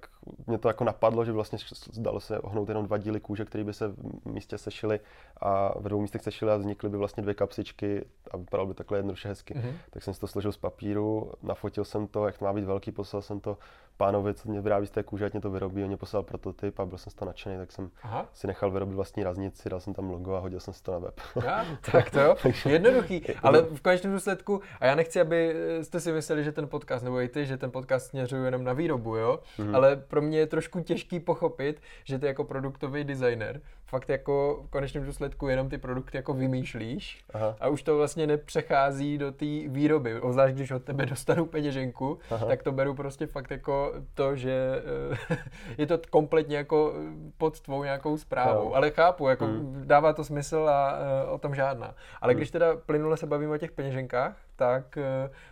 [0.48, 1.58] mě to jako napadlo, že vlastně
[1.98, 5.00] dalo se ohnout jenom dva díly kůže, které by se v místě sešily
[5.42, 8.98] a v dvou místech sešily a vznikly by vlastně dvě kapsičky a vypadalo by takhle
[8.98, 9.54] jednoduše hezky.
[9.58, 9.78] Mhm.
[9.90, 12.92] Tak jsem si to složil z papíru, nafotil jsem to, jak to má být velký,
[12.92, 13.58] poslal jsem to
[13.98, 16.80] pánovi, co mě vyrábí z té kůže, ať mě to vyrobí, on mě poslal prototyp
[16.80, 19.80] a byl jsem z toho nadšený, tak jsem Aha, si nechal vyrobit vlastní raznici, dal
[19.80, 21.22] jsem tam logo a hodil jsem si to na web.
[21.44, 26.00] já, tak to jo, jednoduchý, ale v konečném důsledku, a já nechci, aby eh, jste
[26.00, 29.16] si mysleli, že ten podcast, nebo i ty, že ten podcast směřuje jenom na výrobu,
[29.16, 29.76] jo, Mhm.
[29.76, 33.62] ale pro mě je trošku těžký pochopit, že ty jako produktový designer
[33.94, 37.56] fakt jako v konečném důsledku jenom ty produkty jako vymýšlíš Aha.
[37.60, 42.46] a už to vlastně nepřechází do té výroby, obzvlášť když od tebe dostanu peněženku, Aha.
[42.46, 44.82] tak to beru prostě fakt jako to, že
[45.30, 45.38] eh,
[45.78, 48.72] je to kompletně jako eh, pod tvou nějakou zprávou, Jo.
[48.74, 49.84] ale chápu, jako Hmm.
[49.88, 51.96] dává to smysl a eh, o tom žádná.
[52.22, 52.38] Ale Hmm.
[52.40, 54.98] když teda plynule se bavíme o těch peněženkách, tak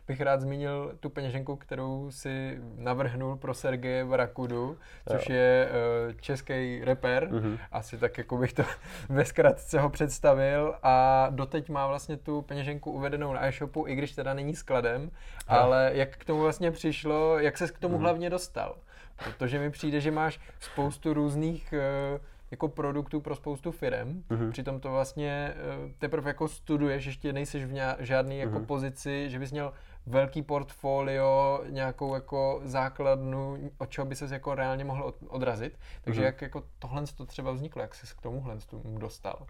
[0.07, 4.77] bych rád zmínil tu peněženku, kterou si navrhnul pro Sergeje Varakudu,
[5.09, 5.35] což Jo.
[5.35, 5.69] je
[6.21, 7.57] český rapper, Mhm.
[7.71, 8.63] asi tak jako bych to
[9.09, 14.11] ve zkratce ho představil a doteď má vlastně tu peněženku uvedenou na e-shopu, i když
[14.11, 15.11] teda není skladem,
[15.47, 15.55] Ah.
[15.57, 18.03] ale jak k tomu vlastně přišlo, jak ses k tomu Mhm.
[18.03, 18.75] hlavně dostal?
[19.23, 22.19] Protože mi přijde, že máš spoustu různých eh,
[22.51, 24.51] jako produktů pro spoustu firm, Mhm.
[24.51, 28.65] přitom to vlastně eh, teprve jako studuješ, ještě nejseš v žádný jako Mhm.
[28.65, 29.73] pozici, že bys měl
[30.05, 35.79] velký portfolio, nějakou jako základnu, od čeho by se jako reálně mohl odrazit.
[36.01, 36.25] Takže mm-hmm.
[36.25, 39.45] jak jako tohle to třeba vzniklo, jak jsi se k tomuhle tomu dostal?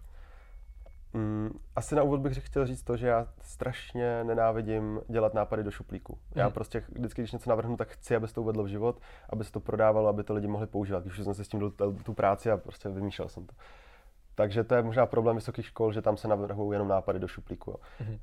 [1.14, 5.70] Mm, asi na úvod bych chtěl říct to, že já strašně nenávidím dělat nápady do
[5.70, 6.12] šuplíku.
[6.12, 6.40] Mm.
[6.40, 6.54] Já mhm.
[6.54, 9.52] prostě vždycky, když něco navrhnu, tak chci, aby se to uvedlo v život, aby se
[9.52, 11.04] to prodávalo, aby to lidi mohli používat.
[11.04, 13.54] Když jsem se s tím dal tu práci a prostě vymýšlel jsem to.
[14.34, 17.72] Takže to je možná problém vysokých škol, že tam se navrhují jenom nápady do šuplíku,
[17.72, 18.18] mm-hmm.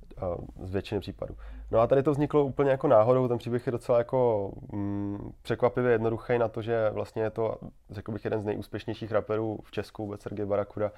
[0.63, 1.35] z většiny případů.
[1.71, 5.91] No a tady to vzniklo úplně jako náhodou, ten příběh je docela jako mm, překvapivě
[5.91, 7.57] jednoduchý na to, že vlastně je to,
[7.89, 10.91] řekl bych, jeden z nejúspěšnějších raperů v Česku, vůbec Sergej Barakuda,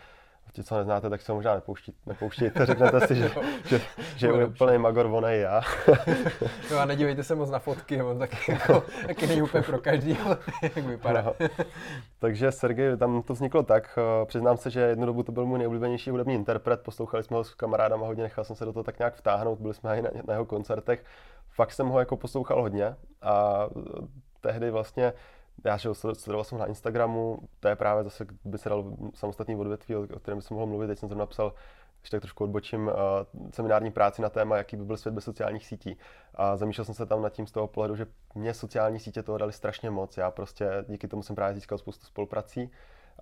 [0.54, 3.32] ti, co neznáte, tak se možná nepouští, nepouštíte, řeknete si, že,
[3.66, 3.82] že,
[4.16, 5.62] že je úplný magor, on je já.
[6.72, 10.18] no a nedívejte se moc na fotky, on taky, jako, taky není úplně pro každý,
[10.62, 11.22] jak vypadá.
[11.22, 11.48] No.
[12.20, 15.58] Takže Sergej, tam to vzniklo tak, eh, přiznám se, že jednu dobu to byl můj
[15.58, 19.00] nejoblíbenější hudební interpret, poslouchali jsme ho s kamarádama hodně, nechal jsem se do toho tak
[19.00, 21.04] nějak vtáhnout, byli jsme i na, na jeho koncertech.
[21.50, 23.68] Fakt jsem ho jako poslouchal hodně a
[24.42, 25.14] tehdy vlastně
[25.64, 29.96] já že sledoval jsem na Instagramu, to je právě zase, by se dal samostatný odvětví,
[29.96, 31.54] o kterém bych mohl mluvit, teď jsem to napsal
[32.02, 32.94] když tak trošku odbočím, uh,
[33.52, 35.98] seminární práci na téma, jaký by byl svět bez sociálních sítí.
[36.36, 39.38] A zamýšlel jsem se tam nad tím z toho pohledu, že mě sociální sítě toho
[39.38, 40.18] dali strašně moc.
[40.18, 42.72] Já prostě díky tomu jsem právě získal spoustu spoluprací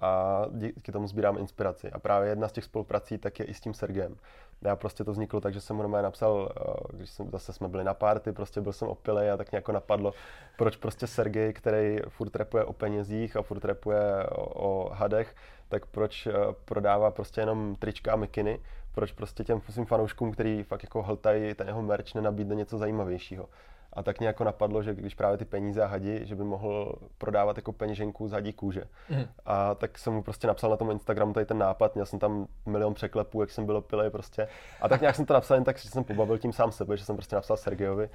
[0.02, 1.92] a díky tomu sbírám inspiraci.
[1.92, 4.16] A právě jedna z těch spoluprací tak je i s tím Sergem.
[4.62, 7.84] Já prostě to vzniklo tak, že jsem normálně napsal, eh, když jsem, zase jsme byli
[7.84, 10.14] na párty, prostě byl jsem opilej a tak nějak napadlo,
[10.58, 15.36] proč prostě Sergej, který furt repuje o penězích a furt repuje o, o hadech,
[15.70, 16.34] tak proč eh,
[16.66, 18.60] prodává prostě jenom trička a mikiny,
[18.96, 23.50] proč prostě těm svým fanouškům, který fakt jako hltají ten jeho merch, nenabídne něco zajímavějšího.
[23.94, 27.58] A tak nějak napadlo, že když právě ty peníze a hadi, že by mohl prodávat
[27.58, 28.84] jako peněženku z hadí kůže.
[29.10, 29.26] Mm.
[29.46, 32.48] A tak jsem mu prostě napsal na tom Instagramu tady ten nápad, měl jsem tam
[32.66, 34.48] milion překlepů, jak jsem byl opilej prostě.
[34.82, 37.06] A tak nějak jsem to napsal jen tak, že jsem pobavil tím sám sebe, že
[37.06, 38.10] jsem prostě napsal Sergejovi.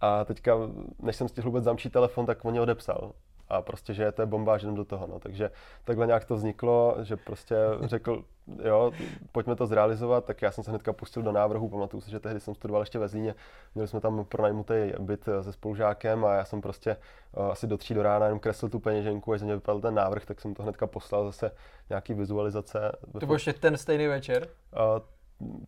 [0.00, 0.56] A teďka,
[0.98, 3.12] než jsem stihl vůbec zamčít telefon, tak on mě odepsal
[3.48, 5.06] a prostě, že to je bomba, že jdem do toho.
[5.06, 5.18] No.
[5.18, 5.50] Takže
[5.84, 8.24] takhle nějak to vzniklo, že prostě řekl,
[8.64, 8.92] jo,
[9.32, 12.40] pojďme to zrealizovat, tak já jsem se hnedka pustil do návrhu, pamatuju si, že tehdy
[12.40, 13.34] jsem studoval ještě ve Zlíně,
[13.74, 16.96] měli jsme tam pronajmutý byt se spolužákem a já jsem prostě
[17.36, 19.94] uh, asi do tří do rána jenom kreslil tu peněženku, až ze mě vypadal ten
[19.94, 21.50] návrh, tak jsem to hnedka poslal zase
[21.90, 22.92] nějaký vizualizace.
[23.20, 24.48] To byl ještě ten stejný večer?
[24.72, 25.02] Uh,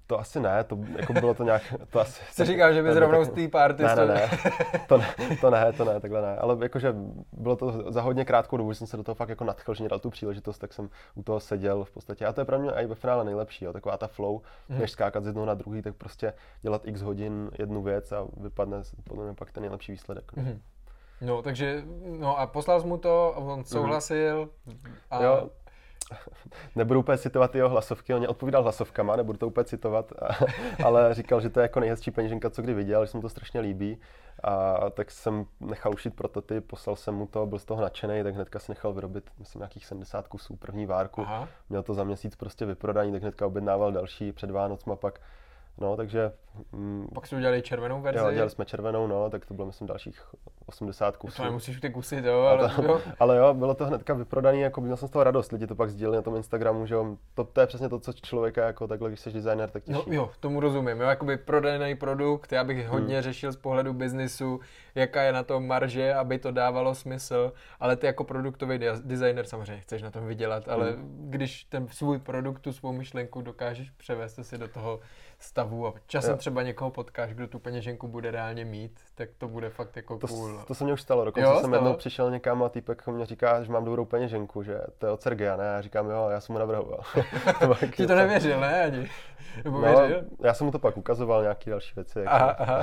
[0.06, 2.22] to asi ne, to jako bylo to nějak, to asi...
[2.33, 3.83] Jsi říkal, že bys rovnou z té party...
[3.83, 4.30] Ne, ne, ne,
[4.88, 6.94] to ne, to ne, to ne, takhle ne, ale jakože
[7.33, 9.83] bylo to za hodně krátkou dobu, že jsem se do toho fakt jako nadchl, že
[9.83, 12.59] mě dal tu příležitost, tak jsem u toho seděl v podstatě a to je pro
[12.59, 14.80] mě i ve finále nejlepší, jo, taková ta flow, hmm.
[14.80, 18.83] než skákat z jednoho na druhý, tak prostě dělat x hodin jednu věc a vypadne
[19.04, 20.33] podle mě pak ten nejlepší výsledek.
[20.37, 20.61] Hmm.
[21.20, 21.83] No, takže,
[22.18, 23.64] no a poslal jsi mu to, on mhm.
[23.64, 24.48] souhlasil.
[25.11, 25.22] A...
[25.22, 25.50] Jo,
[26.76, 30.12] nebudu úplně citovat jeho hlasovky, on mě odpovídal hlasovkama, nebudu to úplně citovat,
[30.84, 33.28] ale říkal, že to je jako nejhezčí peněženka, co kdy viděl, že se mu to
[33.28, 33.98] strašně líbí.
[34.44, 38.34] A tak jsem nechal ušít prototyp, poslal jsem mu to, byl z toho nadšený, tak
[38.34, 41.22] hnedka si nechal vyrobit, myslím, nějakých 70 kusů první várku.
[41.22, 41.48] Aha.
[41.68, 45.20] Měl to za měsíc prostě vyprodaný, tak hnedka objednával další před Vánocma pak
[45.81, 46.33] No, takže...
[46.73, 48.25] Mm, Pak jsme udělali červenou verzi.
[48.25, 50.23] Jo, dělali jsme červenou, no, tak to bylo myslím dalších
[50.66, 51.37] 80 kusů.
[51.37, 53.01] To nemusíš ty kusy, jo, ale, to, jo.
[53.21, 55.90] ale jo, bylo to hnedka vyprodaný, jako měl jsem z toho radost, lidi to pak
[55.90, 59.09] sdíleli na tom Instagramu, že jo, to, to je přesně to, co člověka jako takhle,
[59.11, 60.03] když jsi designer, tak těší.
[60.07, 63.23] No, jo, tomu rozumím, jo, jakoby prodaný produkt, já bych hodně hmm.
[63.23, 64.61] řešil z pohledu biznisu,
[64.95, 69.81] jaká je na tom marže, aby to dávalo smysl, ale ty jako produktový designer samozřejmě
[69.81, 71.31] chceš na tom vydělat, ale hmm.
[71.31, 75.01] když ten svůj produkt, tu svou myšlenku dokážeš převést si do toho
[75.40, 76.37] stavu a časem jo.
[76.37, 80.26] třeba někoho potkáš, kdo tu peněženku bude reálně mít, tak to bude fakt jako to,
[80.26, 80.62] cool.
[80.66, 81.74] To se mně už stalo, dokonce jo, jsem stalo?
[81.74, 85.22] jednou přišel někam a týpek mě říká, že mám dobrou peněženku, že to je od
[85.22, 85.64] Sergeja, ne?
[85.64, 87.00] Já říkám, jo, já jsem mu navrhoval.
[87.96, 88.85] Ti to nevěřil, ne?
[88.85, 89.09] Ani.
[89.64, 90.24] Nebo no, věřil?
[90.40, 92.24] já jsem mu to pak ukazoval, nějaké další věci.
[92.24, 92.83] Aha, aha.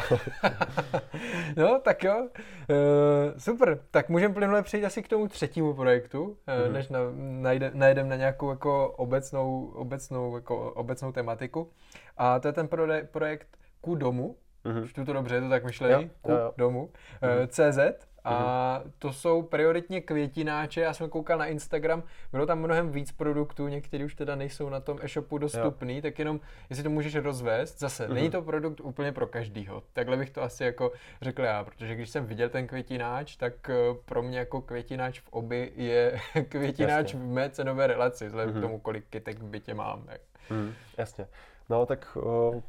[1.58, 2.28] no, tak jo.
[2.70, 6.72] Uh, super, tak můžeme plynule přejít asi k tomu třetímu projektu, mm-hmm.
[6.72, 11.72] než na, najde, najdeme na nějakou jako obecnou, obecnou, jako obecnou tematiku.
[12.18, 12.68] A to je ten
[13.12, 13.48] projekt
[13.82, 14.88] Ku domu, mm-hmm.
[14.88, 16.90] čtu to dobře, je to tak myšlený, Ku domu,
[17.22, 17.48] mm-hmm.
[17.48, 18.08] CZ.
[18.24, 18.92] A mm-hmm.
[19.00, 24.06] to jsou prioritně květináče, já jsem koukal na Instagram, bylo tam mnohem víc produktů, některý
[24.06, 26.02] už teda nejsou na tom e-shopu dostupný, jo.
[26.02, 28.14] tak jenom, jestli to můžeš rozvést, zase, mm-hmm.
[28.14, 32.10] není to produkt úplně pro každýho, takhle bych to asi jako řekl já, protože když
[32.10, 33.76] jsem viděl ten květináč, tak eh,
[34.06, 37.20] pro mě jako květináč v oby je květináč jasně.
[37.20, 38.60] v mé cenové relaci, vzhledem mm-hmm.
[38.60, 40.08] k tomu, kolik kytek v bytě mám.
[40.50, 41.28] Mm, jasně.
[41.70, 42.62] No tak uh,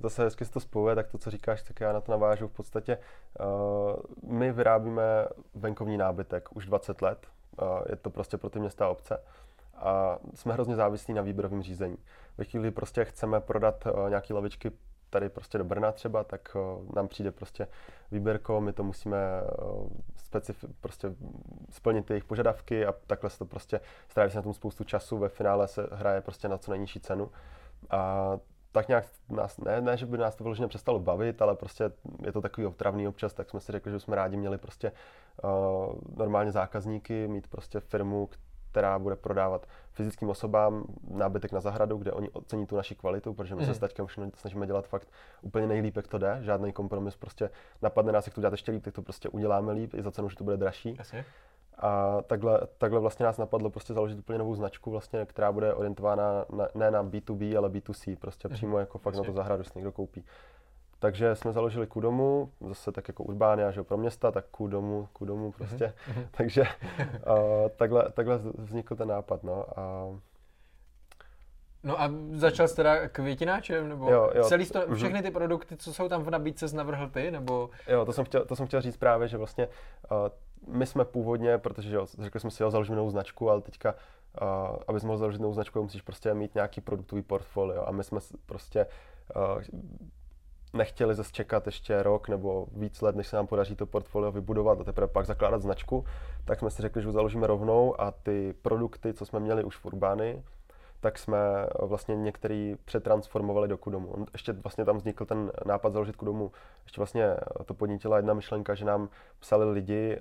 [0.00, 2.48] zase hezky se to spojuje, tak to, co říkáš, tak já na to navážu.
[2.48, 2.98] V podstatě
[3.40, 5.02] uh, my vyrábíme
[5.54, 7.26] venkovní nábytek už 20 let.
[7.62, 9.20] Uh, je to prostě pro ty města a obce.
[9.74, 11.98] A jsme hrozně závislí na výběrovém řízení.
[12.38, 14.72] Ve chvíli prostě chceme prodat nějaké lavičky
[15.14, 16.56] tady prostě do Brna třeba, tak
[16.96, 17.68] nám přijde prostě
[18.10, 19.18] výběrko, my to musíme
[20.32, 21.14] specif- prostě
[21.70, 25.28] splnit jejich požadavky a takhle se to prostě stráví se na tom spoustu času, ve
[25.28, 27.30] finále se hraje prostě na co nejnižší cenu.
[27.90, 28.30] A
[28.72, 31.90] tak nějak nás, ne, ne, že by nás to vyloženě přestalo bavit, ale prostě
[32.24, 34.92] je to takový otravný občas, tak jsme si řekli, že jsme rádi měli prostě
[35.44, 38.28] uh, normálně zákazníky, mít prostě firmu,
[38.74, 43.54] která bude prodávat fyzickým osobám nábytek na zahradu, kde oni ocení tu naši kvalitu, protože
[43.54, 43.66] my mm.
[43.66, 43.80] se s mhm.
[43.80, 45.08] taťkem snažíme dělat fakt
[45.42, 47.50] úplně nejlíp, jak to jde, žádný kompromis, prostě
[47.82, 50.28] napadne nás, jak to dělat ještě líp, tak to prostě uděláme líp, i za cenu,
[50.28, 50.96] že to bude dražší.
[50.98, 51.24] Asi.
[51.78, 56.44] A takhle, takhle vlastně nás napadlo prostě založit úplně novou značku, vlastně, která bude orientována
[56.56, 58.54] na, ne na B2B, ale B2C, prostě mm.
[58.54, 60.24] přímo jako fakt na to zahradu, jestli někdo koupí.
[60.98, 65.92] Takže jsme založili Kudomu, zase tak jako Urbánia, že pro města, tak Kudomu, Kudomu prostě.
[66.08, 66.26] Mm-hmm.
[66.36, 69.66] Takže uh, takhle, takhle vznikl ten nápad, no.
[69.76, 70.06] A...
[71.82, 74.44] No a začal jsi teda květináčem, nebo jo, jo.
[74.44, 74.94] celý mhm.
[74.94, 77.70] všechny ty produkty, co jsou tam v nabídce, navrhl ty, nebo?
[77.88, 80.16] Jo, to jsem chtěl, to jsem chtěl říct právě, že vlastně uh,
[80.66, 83.94] my jsme původně, protože jo, řekli jsme si, jo, založíme novou značku, ale teďka,
[84.42, 84.48] uh,
[84.88, 87.84] aby jsme mohli založit novou značku, musíš prostě mít nějaký produktový portfolio.
[87.86, 88.86] A my jsme prostě
[89.36, 89.62] uh,
[90.72, 94.80] nechtěli zase čekat ještě rok nebo víc let, než se nám podaří to portfolio vybudovat
[94.80, 96.04] a teprve pak zakládat značku,
[96.44, 99.76] tak jsme si řekli, že už založíme rovnou a ty produkty, co jsme měli už
[99.76, 100.42] v Urbány,
[101.04, 101.38] tak jsme
[101.82, 104.26] vlastně některý přetransformovali do Kudomu.
[104.32, 106.52] Ještě vlastně tam vznikl ten nápad založit Kudomu.
[106.84, 110.18] Ještě vlastně to podnítila jedna myšlenka, že nám psali lidi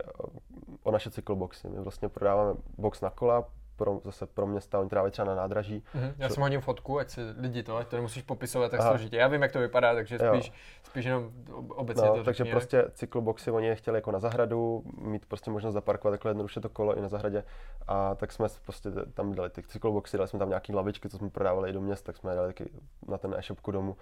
[0.83, 1.69] o naše cykloboxy.
[1.69, 5.83] My vlastně prodáváme box na kola, pro, zase pro města, oni tráví třeba na nádraží.
[5.95, 6.13] Mm-hmm.
[6.17, 6.33] Já co...
[6.33, 8.89] jsem hodím fotku, ať si lidi to, ať to nemusíš popisovat tak Aha.
[8.89, 9.17] složitě.
[9.17, 11.31] Já vím, jak to vypadá, takže spíš, spíš jenom
[11.69, 16.13] obecně no, to Takže prostě cykloboxy oni chtěli jako na zahradu, mít prostě možnost zaparkovat
[16.13, 17.43] takhle jednoduše to kolo i na zahradě.
[17.88, 21.29] A tak jsme prostě tam dali ty cykloboxy, dali jsme tam nějaký lavičky, co jsme
[21.29, 22.69] prodávali i do měst, tak jsme je dali taky
[23.07, 23.97] na ten e-shopku domů.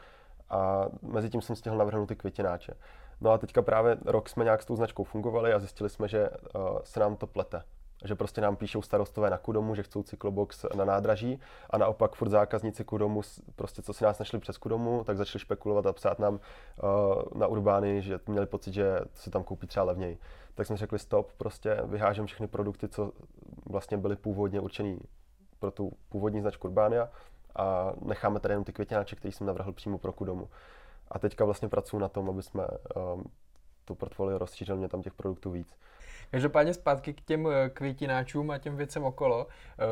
[0.50, 2.74] A mezi tím jsem stihl navrhnout ty květináče.
[3.22, 6.30] No a teďka právě rok jsme nějak s tou značkou fungovali a zjistili jsme, že
[6.30, 7.64] uh, se nám to plete
[8.06, 12.30] že prostě nám píšou starostové na Kudomu, že chcou cyklobox na nádraží a naopak furt
[12.30, 13.22] zákazníci Kudomu,
[13.56, 16.40] prostě co si nás našli přes Kudomu, tak začali špekulovat a psát nám uh,
[17.40, 20.20] na Urbány, že měli pocit, že se tam koupí třeba levněji.
[20.56, 23.12] Tak jsme řekli stop, prostě vyhážem všechny produkty, co
[23.70, 25.00] vlastně byly původně určený
[25.60, 27.10] pro tu původní značku Urbánia
[27.56, 30.50] a necháme tady jenom ty květináče, který jsem navrhl přímo pro Kudomu.
[31.12, 32.68] A teďka vlastně pracuji na tom, aby jsme
[33.14, 33.24] um,
[33.86, 35.76] to portfolio rozšířili, mě tam těch produktů víc.
[36.32, 39.84] Každopádně zpátky k těm eh, květináčům a těm věcem okolo, eh,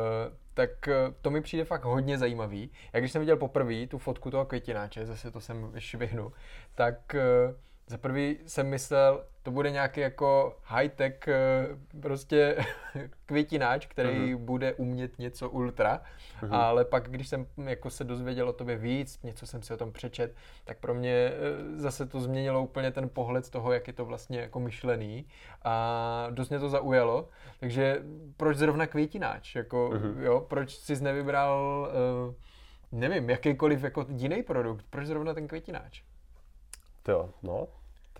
[0.53, 2.71] tak eh, to mi přijde fakt hodně zajímavý.
[2.93, 6.31] Já když jsem viděl poprvé tu fotku toho květináče, zase to jsem vyšvihnu,
[6.75, 7.15] tak
[7.89, 11.67] za prvý jsem myslel, to bude nějaký jako high-tech eh,
[12.01, 12.57] prostě
[13.25, 14.37] květináč, který uh-huh.
[14.37, 16.01] bude umět něco ultra,
[16.41, 16.55] uh-huh.
[16.55, 19.91] ale pak, když jsem jako se dozvěděl o tobě víc, něco jsem si o tom
[19.91, 21.33] přečet, tak pro mě eh,
[21.75, 25.25] zase to změnilo úplně ten pohled z toho, jak je to vlastně jako myšlený
[25.63, 28.03] a dost mě to zaujalo, takže
[28.37, 30.19] proč zrovna květináč, jako uh-huh.
[30.19, 31.87] jo, proč jsi nevybral,
[32.27, 36.03] uh, nevím, jakýkoliv jako jiný produkt, proč zrovna ten květináč?
[37.07, 37.67] Jo, no,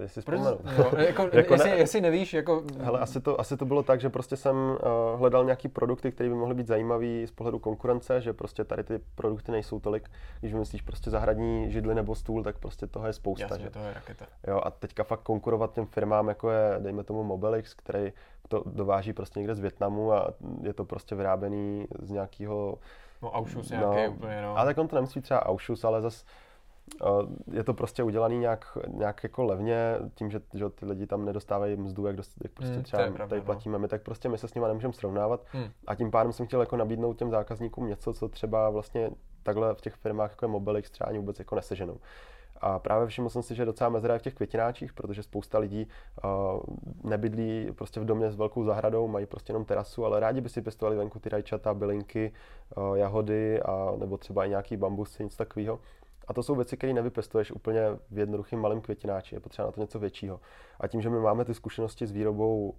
[0.04, 0.60] to si vzpomenu.
[0.78, 2.64] No, jako, jako jestli, ne, jestli nevíš, jako...
[2.80, 4.78] Hele, asi to, asi to bylo tak, že prostě jsem uh,
[5.20, 9.00] hledal nějaký produkty, které by mohly být zajímavý z pohledu konkurence, že prostě tady ty
[9.16, 10.10] produkty nejsou tolik.
[10.40, 13.48] Když myslíš prostě zahradní židli nebo stůl, tak prostě toho je spousta.
[13.50, 13.70] Jasně, že?
[13.70, 14.26] to je raketa.
[14.48, 18.14] Jo, a teďka fakt konkurovat těm firmám, jako je, dejme tomu Mobilix, který
[18.48, 22.78] to dováží prostě někde z Větnamu a je to prostě vyrábený z nějakého...
[23.22, 24.58] No, Auschus no, nějaký úplně, no.
[24.58, 26.26] Ale tak on to nemusí třeba Auschus, ale zase
[27.52, 31.78] je to prostě udělaný nějak, nějak jako levně, tím, že, že ty lidi tam nedostávají
[31.78, 33.46] mzdu, jak, dost, jak prostě hmm, třeba pravda, tady no.
[33.46, 35.46] platíme my, tak prostě my se s nimi nemůžeme srovnávat.
[35.52, 35.70] Hmm.
[35.88, 39.12] A tím pádem jsem chtěl jako nabídnout těm zákazníkům něco, co třeba vlastně
[39.44, 41.98] takhle v těch firmách jako je Mobilix třeba ani vůbec jako neseženou.
[42.62, 45.88] A právě všiml jsem si, že je docela mezera v těch květináčích, protože spousta lidí
[46.24, 46.62] uh,
[47.04, 50.62] nebydlí prostě v domě s velkou zahradou, mají prostě jenom terasu, ale rádi by si
[50.62, 52.32] pěstovali venku ty rajčata, bylinky,
[52.78, 55.80] uh, jahody a nebo třeba i nějaký bambusy, něco takového.
[56.30, 59.82] A to jsou věci, které nevypestuješ úplně v jednoduchým malém květináči, je potřeba na to
[59.82, 60.40] něco většího.
[60.80, 62.76] A tím, že my máme ty zkušenosti s výrobou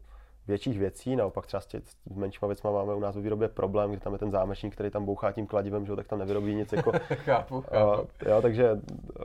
[0.48, 3.90] větších věcí, naopak třeba s, tě, s menšíma věcmi máme u nás ve výrobě problém,
[3.90, 6.72] kdy tam je ten zámečník, který tam bouchá tím kladivem, že tak tam nevyrobí nic
[6.72, 6.92] jako...
[7.14, 8.02] chápu, chápu.
[8.02, 8.72] Uh, jo, takže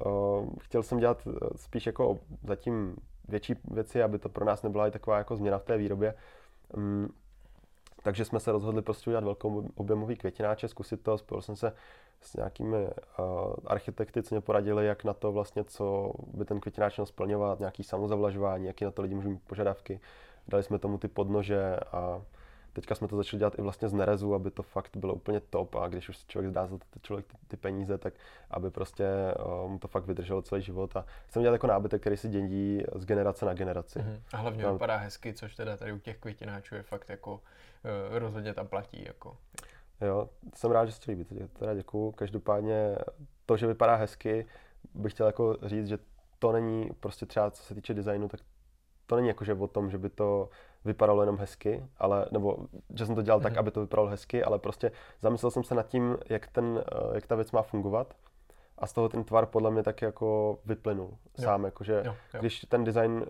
[0.05, 2.95] uh, chtěl jsem dělat spíš jako zatím
[3.27, 6.13] větší věci, aby to pro nás nebyla i taková jako změna v té výrobě.
[6.77, 7.09] Um,
[8.03, 11.73] takže jsme se rozhodli prostě udělat velkou objemový květináče, zkusit to, spojil jsem se
[12.27, 13.25] s nějakými uh,
[13.65, 17.83] architekty, co mě poradili, jak na to vlastně, co by ten květináč měl splňovat, nějaký
[17.83, 19.99] samozavlažování, jaký na to lidi můžou mít požadavky.
[20.47, 22.21] Dali jsme tomu ty podnože a
[22.75, 25.75] Teďka jsme to začali dělat i vlastně z nerezu, aby to fakt bylo úplně top
[25.75, 28.13] a když už si člověk zdá za to člověk ty, ty peníze, tak
[28.51, 29.05] aby prostě
[29.63, 32.83] uh, mu to fakt vydrželo celý život a chceme dělat jako nábytek, který se dědí
[32.95, 33.99] z generace na generaci.
[33.99, 34.21] Mm-hmm.
[34.33, 34.73] A hlavně Tam...
[34.73, 37.39] vypadá hezky, což teda tady u těch květináčů je fakt jako uh,
[38.17, 39.03] rozhodně tam platí.
[39.07, 39.37] Jako.
[40.01, 41.25] Jo, jsem rád, že se ti líbí,
[41.59, 42.11] teda děkuju.
[42.11, 42.95] Každopádně
[43.45, 44.45] to, že vypadá hezky,
[44.93, 45.97] bych chtěl jako říct, že
[46.39, 48.39] to není prostě třeba co se týče designu, tak
[49.05, 50.49] to není jako, že o tom, že by to
[50.85, 52.57] vypadalo jenom hezky, ale, nebo
[52.95, 53.59] že jsem to dělal tak, mhm.
[53.59, 57.27] aby to vypadalo hezky, ale prostě zamyslel jsem se nad tím, jak, ten, eh, jak
[57.27, 58.13] ta věc má fungovat
[58.77, 61.43] a z toho ten tvar podle mě tak jako vyplynul jo.
[61.43, 62.39] sám, jakože jo, jo.
[62.39, 63.25] když ten design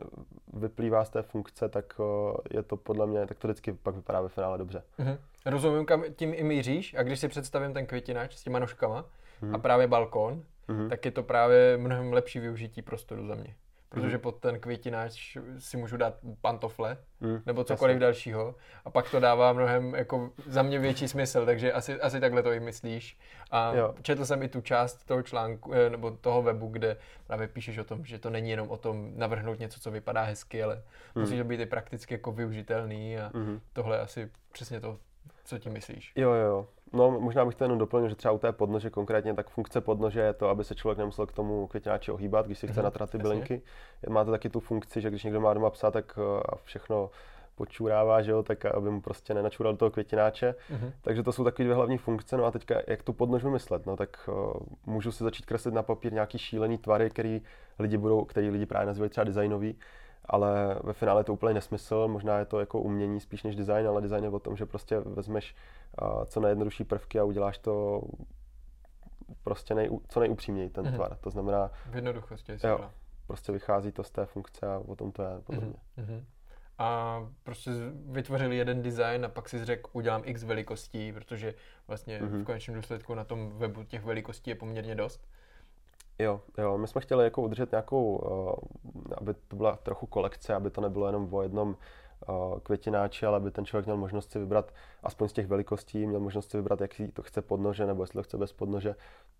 [0.53, 4.21] vyplývá z té funkce, tak eh, je to podle mě, tak to vždycky pak vypadá
[4.21, 4.83] ve finále dobře.
[4.99, 5.17] Mm-hmm.
[5.45, 9.05] Rozumím, kam tím i míříš a když si představím ten květináč s těma nožkama
[9.41, 9.55] mm-hmm.
[9.55, 10.89] a právě balkón, mm-hmm.
[10.89, 13.55] tak je to právě mnohem lepší využití prostoru za mě
[13.89, 14.21] protože mm.
[14.21, 18.01] pod ten květináč si můžu dát pantofle mm, nebo cokoliv jasný.
[18.01, 22.43] dalšího a pak to dává mnohem jako za mě větší smysl, takže asi, asi takhle
[22.43, 23.17] to i myslíš.
[23.51, 23.95] A jo.
[24.01, 27.83] četl jsem i tu část toho článku eh, nebo toho webu, kde právě píšeš o
[27.83, 30.75] tom, že to není jenom o tom navrhnout něco, co vypadá hezky, ale
[31.15, 31.21] mm.
[31.21, 33.59] musí to být i prakticky jako využitelný a mm.
[33.73, 34.99] tohle je asi přesně to,
[35.43, 36.11] co tím myslíš.
[36.15, 39.49] Jo, jo, No, možná bych to jenom doplnil, že třeba u té podnože konkrétně, tak
[39.49, 42.79] funkce podnože je to, aby se člověk nemusel k tomu květináči ohýbat, když si chce
[42.79, 42.83] mm-hmm.
[42.83, 43.61] natrat ty bylinky.
[44.09, 47.09] Má to taky tu funkci, že když někdo má doma psa, tak eh, a všechno
[47.55, 50.55] počurává, že jo, tak aby mu prostě nenačural do toho květináče.
[50.71, 50.91] Mm-hmm.
[51.01, 52.37] Takže to jsou takové dvě hlavní funkce.
[52.37, 53.85] No a teďka, jak tu podnož vymyslet?
[53.85, 54.53] No tak uh,
[54.85, 57.41] můžu si začít kreslit na papír nějaký šílený tvary, který
[57.79, 59.75] lidi budou, který lidi právě nazývají třeba designový
[60.25, 63.87] ale ve finále je to úplně nesmysl, možná je to jako umění spíš než design,
[63.87, 65.55] ale design je o tom, že prostě vezmeš
[66.25, 68.01] co nejjednodušší prvky a uděláš to
[69.43, 70.95] prostě nej, co nejupřímněji ten mm-hmm.
[70.95, 71.17] tvar.
[71.17, 71.71] To znamená...
[71.85, 72.89] V jednoduchosti, jo,
[73.27, 75.73] prostě vychází to z té funkce a o tom to je, podle mm-hmm.
[75.97, 76.05] mě.
[76.05, 76.23] Mm-hmm.
[76.77, 77.71] A prostě
[78.05, 81.53] vytvořili jeden design a pak si řekl, udělám x velikostí, protože
[81.87, 82.41] vlastně mm-hmm.
[82.41, 85.27] v konečném důsledku na tom webu těch velikostí je poměrně dost.
[86.19, 88.53] Jo, jo, my jsme chtěli jako udržet nějakou, uh,
[89.17, 91.69] aby to byla trochu kolekce, aby to nebylo jenom o jednom
[92.29, 94.73] uh, květináči, ale aby ten člověk měl možnost si vybrat
[95.03, 98.23] aspoň z těch velikostí, měl možnost si vybrat, jaký to chce podnože, nebo jestli to
[98.23, 98.95] chce bez podnože.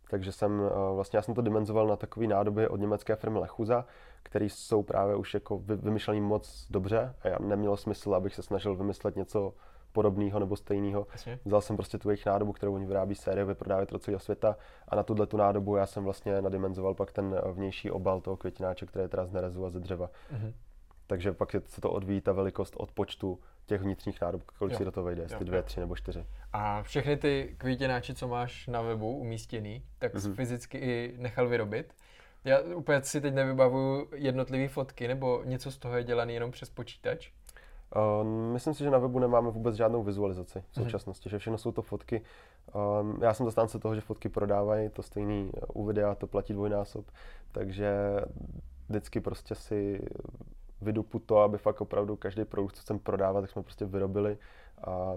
[0.10, 3.86] Takže jsem uh, vlastně, já jsem to dimenzoval na takový nádoby od německé firmy Lechuza,
[4.26, 8.76] které jsou právě už jako vymyšlený moc dobře a já nemělo smysl, abych se snažil
[8.76, 9.54] vymyslet něco
[9.92, 11.08] podobného nebo stejného.
[11.46, 14.58] Vzal jsem prostě tu jejich nádobu, kterou oni vyrábí série, vyprodávají do celého světa
[14.88, 18.86] a na tuhle tu nádobu já jsem vlastně nadimenzoval pak ten vnější obal toho květináče,
[18.86, 20.10] který je teda z nerezu a ze dřeva.
[20.34, 20.54] Mm-hmm.
[21.08, 24.78] Takže pak je, se to odvíjí ta velikost od počtu těch vnitřních nádob, kolik jo.
[24.78, 26.26] si do toho vejde, jestli jo, dvě, tři nebo čtyři.
[26.54, 30.34] A všechny ty květináče, co máš na webu umístěný, tak mm-hmm.
[30.34, 31.94] fyzicky i nechal vyrobit.
[32.46, 36.70] Já úplně si teď nevybavuju jednotlivé fotky, nebo něco z toho je dělané jenom přes
[36.70, 37.32] počítač?
[37.96, 40.86] Uh, myslím si, že na webu nemáme vůbec žádnou vizualizaci v mhm.
[40.86, 41.32] současnosti, mm-hmm.
[41.32, 42.22] že všechno jsou to fotky.
[43.02, 47.06] Um, já jsem zastánce toho, že fotky prodávají, to stejný u videa to platí dvojnásob,
[47.52, 47.96] takže
[48.90, 50.08] vždycky prostě si
[50.82, 54.38] vydupu to, aby fakt opravdu každý produkt, co chcem prodávat, tak jsme prostě vyrobili
[54.86, 55.14] a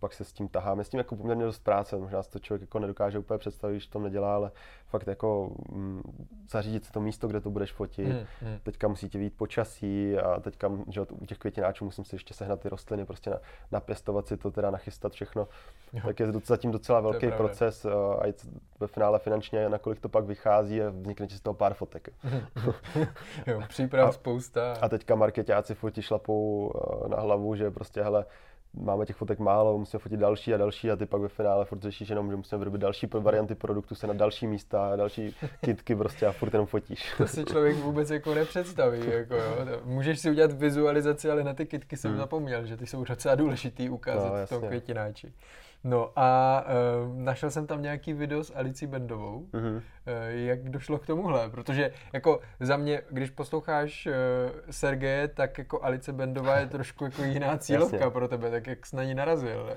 [0.00, 0.84] pak se s tím taháme.
[0.84, 3.86] S tím jako poměrně dost práce, možná si to člověk jako nedokáže úplně představit, když
[3.86, 4.50] to nedělá, ale
[4.86, 6.02] fakt jako mm,
[6.50, 8.08] zařídit si to místo, kde to budeš fotit.
[8.08, 8.58] Hmm, hmm.
[8.62, 12.68] Teďka musíte vít počasí a teďka že u těch květináčů musím si ještě sehnat ty
[12.68, 13.36] rostliny, prostě na,
[13.72, 15.48] napěstovat si to, teda nachystat všechno.
[15.92, 16.00] Jo.
[16.06, 17.86] Tak je zatím docela velký proces
[18.20, 18.34] a i
[18.80, 22.08] ve finále finančně, nakolik to pak vychází a vznikne ti z toho pár fotek.
[23.46, 24.72] jo, příprav spousta.
[24.80, 26.72] A teďka marketáci fotí šlapou
[27.06, 28.24] na hlavu, že prostě hele,
[28.74, 31.82] máme těch fotek málo, musíme fotit další a další a ty pak ve finále furt
[31.82, 36.26] řešíš jenom, že musíme vyrobit další varianty produktu, se na další místa, další kitky prostě
[36.26, 37.14] a furt jenom fotíš.
[37.18, 39.56] To si člověk vůbec jako nepředstaví, jako jo.
[39.84, 42.18] Můžeš si udělat vizualizaci, ale na ty kitky jsem hmm.
[42.18, 45.32] zapomněl, že ty jsou docela důležitý ukázat no, v tom květináči.
[45.84, 49.76] No a uh, našel jsem tam nějaký video s Alicí Bendovou, mm-hmm.
[49.76, 49.82] uh,
[50.30, 54.12] jak došlo k tomuhle, protože jako za mě, když posloucháš uh,
[54.70, 58.10] Sergeje, tak jako Alice Bendová je trošku jako jiná cílovka Jasně.
[58.10, 59.76] pro tebe, tak jak jsi na ní narazil, ne?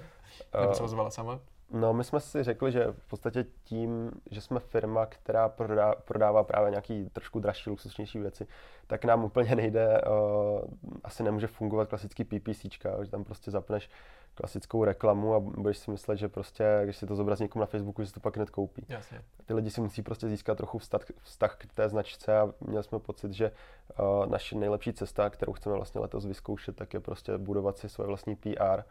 [0.61, 1.39] Nebo se ozvala sama?
[1.73, 6.43] No, my jsme si řekli, že v podstatě tím, že jsme firma, která prodá, prodává
[6.43, 8.47] právě nějaký trošku dražší, luxusnější věci,
[8.87, 10.61] tak nám úplně nejde, uh,
[11.03, 12.65] asi nemůže fungovat klasický PPC,
[13.03, 13.89] že tam prostě zapneš
[14.35, 18.01] klasickou reklamu a budeš si myslet, že prostě, když si to zobrazí někomu na Facebooku,
[18.01, 18.85] že si to pak hned koupí.
[18.89, 19.21] Jasně.
[19.45, 22.99] Ty lidi si musí prostě získat trochu vztah, vztah k té značce a měli jsme
[22.99, 23.51] pocit, že
[23.99, 28.07] uh, naše nejlepší cesta, kterou chceme vlastně letos vyzkoušet, tak je prostě budovat si svoje
[28.07, 28.81] vlastní PR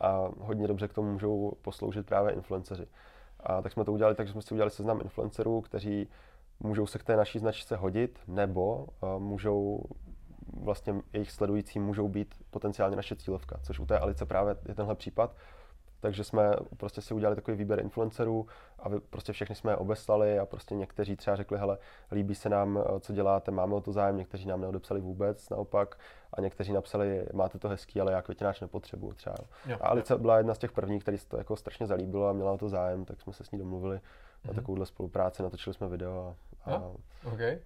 [0.00, 2.86] a hodně dobře k tomu můžou posloužit právě influenceři.
[3.40, 6.08] A tak jsme to udělali, takže jsme si udělali seznam influencerů, kteří
[6.60, 9.84] můžou se k té naší značce hodit, nebo uh, můžou
[10.60, 14.94] vlastně jejich sledující můžou být potenciálně naše cílovka, což u té Alice právě je tenhle
[14.94, 15.34] případ.
[16.00, 18.46] Takže jsme prostě si udělali takový výběr influencerů
[18.78, 21.78] a prostě všechny jsme je obeslali a prostě někteří třeba řekli, hele,
[22.12, 25.98] líbí se nám, eh, co děláte, máme o to zájem, někteří nám neodepsali vůbec, naopak,
[26.32, 29.36] a někteří napsali, máte to hezký, ale já květináč nepotřebuju třeba.
[29.66, 32.32] Jo, a Alice byla jedna z těch prvních, který se to jako strašně zalíbilo a
[32.32, 34.44] měla o to zájem, tak jsme se s ní domluvili mm-hmm.
[34.44, 34.54] na mhm.
[34.54, 36.92] takovouhle spolupráci, natočili jsme video a, a
[37.32, 37.60] okay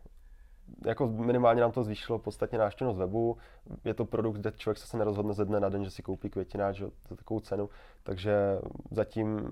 [0.87, 3.37] jako minimálně nám to zvýšilo podstatně návštěvnost webu.
[3.85, 6.79] Je to produkt, kde člověk se nerozhodne ze dne na den, že si koupí květináč
[7.09, 7.69] za takovou cenu,
[8.03, 8.35] takže
[8.91, 9.51] zatím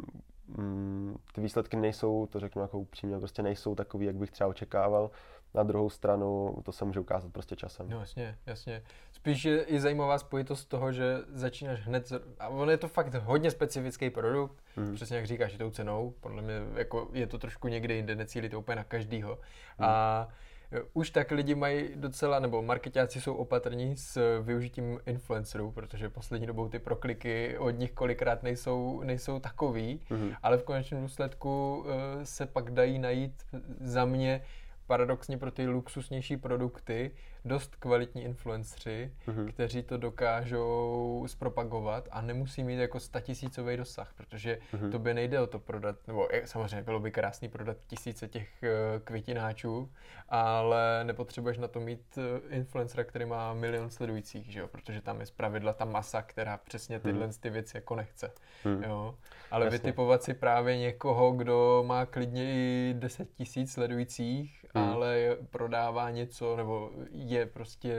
[0.56, 5.10] mm, ty výsledky nejsou, to řeknu jako upřímně, prostě nejsou takový, jak bych třeba očekával.
[5.54, 7.90] Na druhou stranu to se může ukázat prostě časem.
[7.90, 8.82] No jasně, jasně.
[9.12, 12.22] Spíš je i zajímavá spojitost toho, že začínáš hned, z...
[12.38, 14.94] a on je to fakt hodně specifický produkt, mm.
[14.94, 18.58] přesně jak říkáš, tou cenou, podle mě jako je to trošku někde jinde, necílí to
[18.58, 19.38] úplně na každýho.
[19.78, 19.84] Mm.
[19.84, 20.28] A
[20.92, 26.68] už tak lidi mají docela, nebo marketáci jsou opatrní s využitím influencerů, protože poslední dobou
[26.68, 30.36] ty prokliky od nich kolikrát nejsou, nejsou takový, mm-hmm.
[30.42, 33.32] ale v konečném důsledku eh, se pak dají najít
[33.80, 34.42] za mě
[34.90, 37.10] paradoxně pro ty luxusnější produkty
[37.44, 39.48] dost kvalitní influenceri, mm-hmm.
[39.48, 44.90] kteří to dokážou zpropagovat a nemusí mít jako statisícový dosah, protože mm-hmm.
[44.90, 48.68] to by nejde o to prodat, nebo samozřejmě bylo by krásný prodat tisíce těch eh,
[49.04, 49.92] květináčů,
[50.28, 54.68] ale nepotřebuješ na to mít eh, influencera, který má milion sledujících, že jo?
[54.68, 57.32] protože tam je zpravidla ta masa, která přesně tyhle mm.
[57.32, 58.32] ty věci jako nechce.
[58.64, 58.82] Mm.
[58.82, 59.14] Jo?
[59.50, 59.78] Ale Jasně.
[59.78, 64.82] vytipovat si právě někoho, kdo má klidně i 10 tisíc sledujících, mm.
[64.82, 67.96] ale prodává něco, nebo je prostě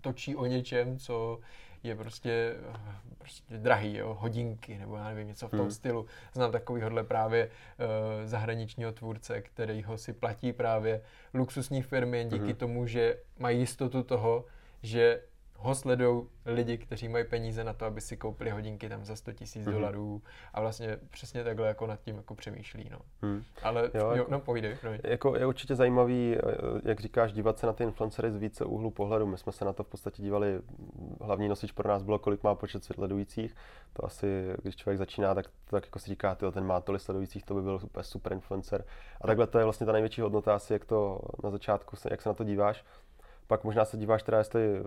[0.00, 1.40] točí o něčem, co
[1.82, 2.54] je prostě,
[3.18, 5.70] prostě drahý, jo, hodinky, nebo já nevím, něco v tom hmm.
[5.70, 6.06] stylu.
[6.32, 7.86] Znám takovýhodle právě uh,
[8.24, 11.00] zahraničního tvůrce, který ho si platí právě
[11.34, 12.54] luxusní firmy jen díky hmm.
[12.54, 14.44] tomu, že mají jistotu toho,
[14.82, 15.20] že
[15.56, 19.32] ho sledují lidi, kteří mají peníze na to, aby si koupili hodinky tam za 100
[19.32, 19.72] tisíc mm-hmm.
[19.72, 20.22] dolarů
[20.54, 22.98] a vlastně přesně takhle jako nad tím jako přemýšlí, no.
[23.22, 23.42] Hmm.
[23.62, 24.78] Ale jo, jo, jako, no pojde.
[24.84, 24.90] No.
[25.04, 26.40] Jako je určitě zajímavý, eh,
[26.84, 29.26] jak říkáš, dívat se na ty influencery z více úhlu pohledu.
[29.26, 30.60] My jsme se na to v podstatě dívali,
[31.20, 33.54] hlavní nosič pro nás bylo, kolik má počet sledujících.
[33.92, 37.44] To asi, když člověk začíná, tak, tak jako si říká, tyjo, ten má tolik sledujících,
[37.44, 38.84] to by byl super, super influencer.
[39.20, 42.28] A takhle to je vlastně ta největší hodnota asi, jak to na začátku, jak se
[42.28, 42.84] na to díváš.
[43.52, 44.82] Pak možná se díváš teda, jestli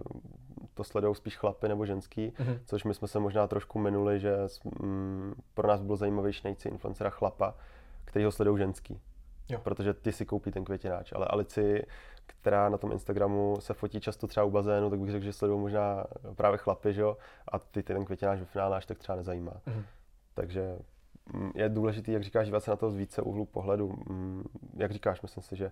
[0.73, 2.59] to sledují spíš chlapy nebo ženský, mm-hmm.
[2.65, 4.35] což my jsme se možná trošku minuli, že
[4.81, 7.55] mm, pro nás bylo zajímavější najít si influencera chlapa,
[8.05, 8.99] který ho sledují ženský.
[9.49, 9.59] Jo.
[9.63, 11.85] Protože ty si koupí ten květináč, ale Alici,
[12.25, 15.59] která na tom Instagramu se fotí často třeba u bazénu, tak bych řekl, že sledují
[15.59, 16.05] možná
[16.35, 17.17] právě chlapy, že jo?
[17.47, 19.53] A ty, ty ten květináč ve finále až tak třeba nezajímá.
[19.67, 19.83] Mm-hmm.
[20.33, 20.77] Takže
[21.33, 23.87] mm, je důležité, jak říkáš, dívat se na to z více úhlu pohledu.
[24.09, 24.43] Mm,
[24.77, 25.71] jak říkáš, myslím si, že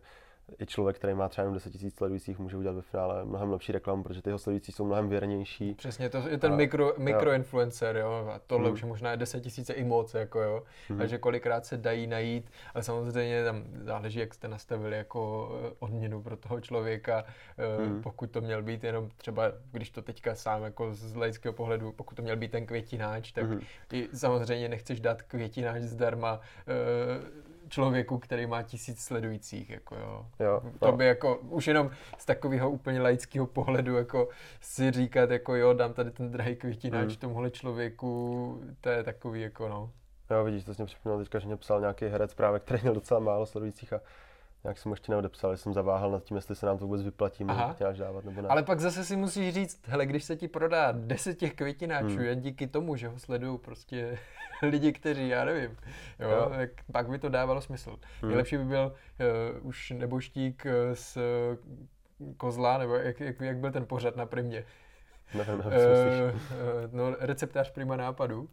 [0.60, 4.04] i člověk, který má třeba 10 000 sledujících, může udělat ve finále mnohem lepší reklamu,
[4.04, 5.74] protože ty jeho sledující jsou mnohem věrnější.
[5.74, 8.74] Přesně, to je ten a, mikro, mikroinfluencer, jo, a tohle hmm.
[8.74, 11.00] už je možná 10 000 i moc, jako jo, hmm.
[11.00, 16.22] takže kolikrát se dají najít, ale samozřejmě tam záleží, jak jste nastavili jako eh, odměnu
[16.22, 17.26] pro toho člověka,
[17.58, 18.02] eh, hmm.
[18.02, 22.16] pokud to měl být jenom třeba, když to teďka sám jako z laického pohledu, pokud
[22.16, 23.60] to měl být ten květináč, tak hmm.
[23.91, 30.26] i samozřejmě nechceš dát květináč zdarma, uh, člověku, který má tisíc sledujících, jako jo.
[30.39, 34.30] jo to by jako, už jenom z takového úplně laického pohledu, jako
[34.61, 37.15] si říkat, jako jo, dám tady ten drahý květináč mm.
[37.15, 39.91] tomuhle člověku, to je takový, jako no.
[40.32, 42.93] Jo, vidíš, to jsi mě připomněl teďka, že mě psal nějaký herec právě, který měl
[42.93, 43.99] docela málo sledujících a
[44.64, 47.97] nějak jsem ještě neodepsal, jsem zaváhal nad tím, jestli se nám to vůbec vyplatí, chtěláš
[47.97, 48.47] dávat nebo ne.
[48.47, 52.22] Ale pak zase si musíš říct, hele, když se ti prodá 10 těch květináčů hmm.
[52.22, 54.20] jen díky tomu, že ho sledují prostě
[54.61, 55.78] lidi, kteří, já nevím,
[56.20, 56.51] jo, jo.
[56.57, 57.95] tak pak by to dávalo smysl.
[58.22, 58.30] Hmm.
[58.30, 58.93] Nejlepší by byl
[59.61, 64.26] uh, už neboštík eh, z uh, kozla, nebo jak, jak, jak byl ten pořad na
[64.26, 64.66] primě.
[65.34, 66.39] Nevím, nevím, uh, uh,
[66.91, 68.49] no, receptář prima nápadu.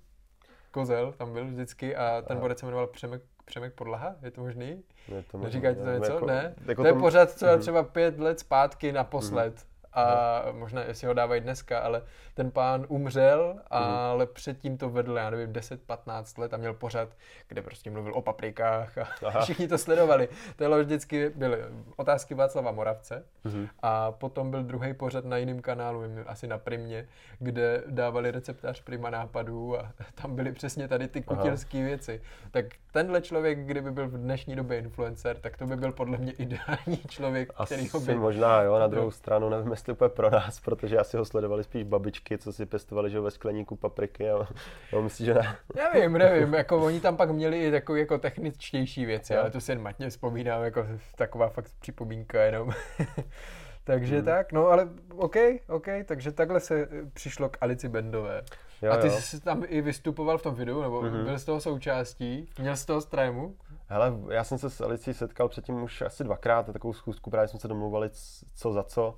[0.71, 4.83] Kozel tam byl vždycky a ten pořad se jmenoval Přemek Přemek Podlaha, je to možný?
[5.09, 6.13] Je to možný, Neříkáte to něco?
[6.13, 6.55] Jako, ne?
[6.67, 7.03] Jako to je tom...
[7.03, 7.59] pořád, co mm-hmm.
[7.59, 9.55] třeba pět let zpátky naposled.
[9.55, 10.53] Mm-hmm a no.
[10.53, 12.03] možná jestli ho dávají dneska, ale
[12.35, 13.61] ten pán umřel, mm.
[13.71, 17.09] ale předtím to vedl, já nevím, 10-15 let a měl pořad,
[17.49, 19.41] kde prostě mluvil o paprikách a Aha.
[19.45, 20.29] všichni to sledovali.
[20.57, 21.59] To vždycky byly
[21.97, 23.69] otázky Václava Moravce mm.
[23.83, 29.11] a potom byl druhý pořad na jiném kanálu, asi na Primě, kde dávali receptář Prima
[29.11, 32.23] nápadů a tam byly přesně tady ty kutilské věci.
[32.51, 36.33] Tak tenhle člověk, kdyby byl v dnešní době influencer, tak to by byl podle mě
[36.39, 38.15] ideální člověk, který ho by...
[38.15, 41.85] možná, jo, na druhou stranu nevím, jestli úplně pro nás, protože asi ho sledovali spíš
[41.85, 44.49] babičky, co si pěstovali, že ve skleníku papriky a
[44.93, 45.57] no, myslím, že ne.
[45.75, 49.73] Nevím, nevím, jako oni tam pak měli i takové jako techničtější věci, ale to si
[49.73, 52.71] jen matně vzpomínám, jako taková fakt připomínka jenom.
[53.85, 54.25] Takže hmm.
[54.25, 55.37] tak, no ale OK,
[55.69, 58.43] OK, takže takhle se přišlo k Alici Bendové.
[58.83, 59.13] Jo, a ty jo.
[59.13, 61.25] jsi tam i vystupoval v tom videu, nebo mm-hmm.
[61.25, 62.49] byl z toho součástí?
[62.59, 63.57] Měl z toho streamu?
[63.87, 67.49] Hele, já jsem se s Alicí setkal předtím už asi dvakrát, na takovou schůzku, právě
[67.49, 68.11] jsme se domluvali
[68.55, 69.17] co za co.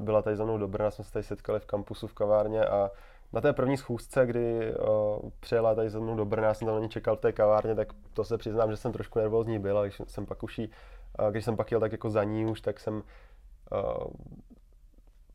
[0.00, 2.90] Byla tady za mnou do Brna, jsme se tady setkali v kampusu v kavárně a
[3.32, 6.74] na té první schůzce, kdy o, přijela tady za mnou do Brna, já jsem tam
[6.74, 9.78] na ní čekal v té kavárně, tak to se přiznám, že jsem trošku nervózní byl,
[9.78, 10.70] a když jsem pak už jí,
[11.30, 13.02] když jsem pak jel tak jako za ní už, tak jsem
[13.72, 14.10] o,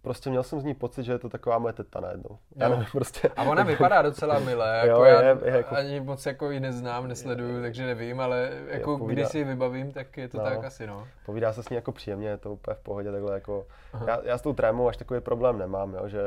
[0.03, 2.37] prostě měl jsem z ní pocit, že je to taková moje teta najednou.
[2.55, 3.29] Já nevím, prostě.
[3.35, 5.75] A ona vypadá docela milé, jako jo, já je, je, jako...
[5.75, 9.21] ani moc jako ji neznám, nesleduju, takže nevím, ale jako jo, povídá...
[9.21, 11.07] když si ji vybavím, tak je to no, tak asi, no.
[11.25, 13.65] Povídá se s ní jako příjemně, je to úplně v pohodě, takhle jako,
[14.07, 16.21] já, já, s tou trémou až takový problém nemám, jo, že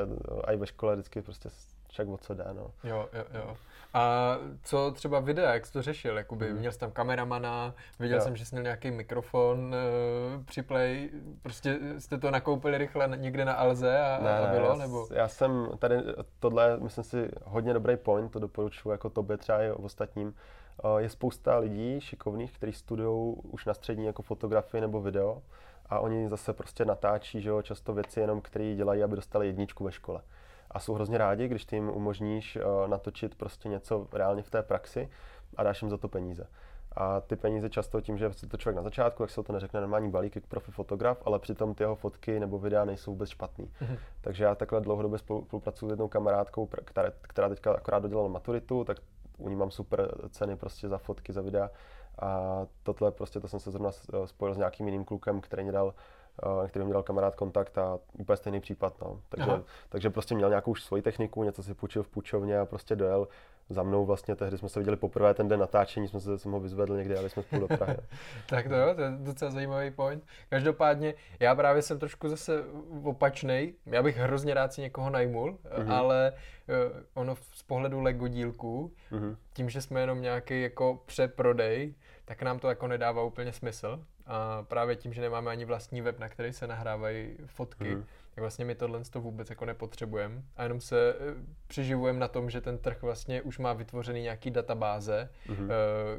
[0.46, 1.48] i ve škole vždycky prostě
[1.88, 2.70] však o co jde, no.
[2.84, 3.56] Jo, jo, jo.
[3.96, 6.16] A co třeba videa, jak jsi to řešil?
[6.18, 6.58] Jakoby, hmm.
[6.58, 8.24] Měl jsi tam kameramana, viděl jo.
[8.24, 11.10] jsem, že jsi měl nějaký mikrofon uh, při play,
[11.42, 14.68] prostě jste to nakoupili rychle někde na Alze a, ne, a bylo?
[14.68, 15.06] Já, nebo?
[15.10, 15.96] já jsem tady,
[16.38, 20.34] tohle, myslím si, hodně dobrý point, to doporučuji jako tobě třeba i ostatním.
[20.84, 25.42] Uh, je spousta lidí šikovných, kteří studují už na střední jako fotografii nebo video
[25.86, 29.84] a oni zase prostě natáčí, že jo, často věci jenom, které dělají, aby dostali jedničku
[29.84, 30.20] ve škole
[30.76, 34.62] a jsou hrozně rádi, když ty jim umožníš uh, natočit prostě něco reálně v té
[34.62, 35.08] praxi
[35.56, 36.46] a dáš jim za to peníze.
[36.96, 39.80] A ty peníze často tím, že se to člověk na začátku, jak se to neřekne
[39.80, 43.66] normální balík jak profi fotograf, ale přitom ty jeho fotky nebo videa nejsou vůbec špatný.
[43.66, 43.98] Mm-hmm.
[44.20, 48.96] Takže já takhle dlouhodobě spolupracuji s jednou kamarádkou, která, která teďka akorát dodělala maturitu, tak
[49.38, 51.70] u ní mám super ceny prostě za fotky, za videa.
[52.18, 53.90] A tohle prostě, to jsem se zrovna
[54.24, 55.94] spojil s nějakým jiným klukem, který mi dal
[56.62, 59.00] na kterým měl kamarád kontakt a úplně stejný případ.
[59.02, 59.20] No.
[59.28, 59.50] Takže,
[59.88, 63.28] takže prostě měl nějakou už svoji techniku, něco si půjčil v půjčovně a prostě dojel
[63.68, 66.60] za mnou vlastně tehdy jsme se viděli poprvé ten den natáčení, jsme se, jsem ho
[66.60, 67.96] vyzvedl někdy, ale jsme spolu do Prahy.
[68.48, 70.24] tak to jo, to je docela zajímavý point.
[70.48, 72.64] Každopádně já právě jsem trošku zase
[73.02, 73.74] opačnej.
[73.86, 75.94] Já bych hrozně rád si někoho najmul, mm-hmm.
[75.94, 79.36] ale uh, ono z pohledu Lego dílků, mm-hmm.
[79.52, 84.04] tím, že jsme jenom nějaký jako přeprodej, tak nám to jako nedává úplně smysl.
[84.26, 88.04] A právě tím, že nemáme ani vlastní web, na který se nahrávají fotky, mm.
[88.36, 90.42] Tak vlastně my tohle to vůbec jako nepotřebujeme.
[90.56, 91.34] A jenom se eh,
[91.66, 95.70] přiživujeme na tom, že ten trh vlastně už má vytvořený nějaký databáze, mm.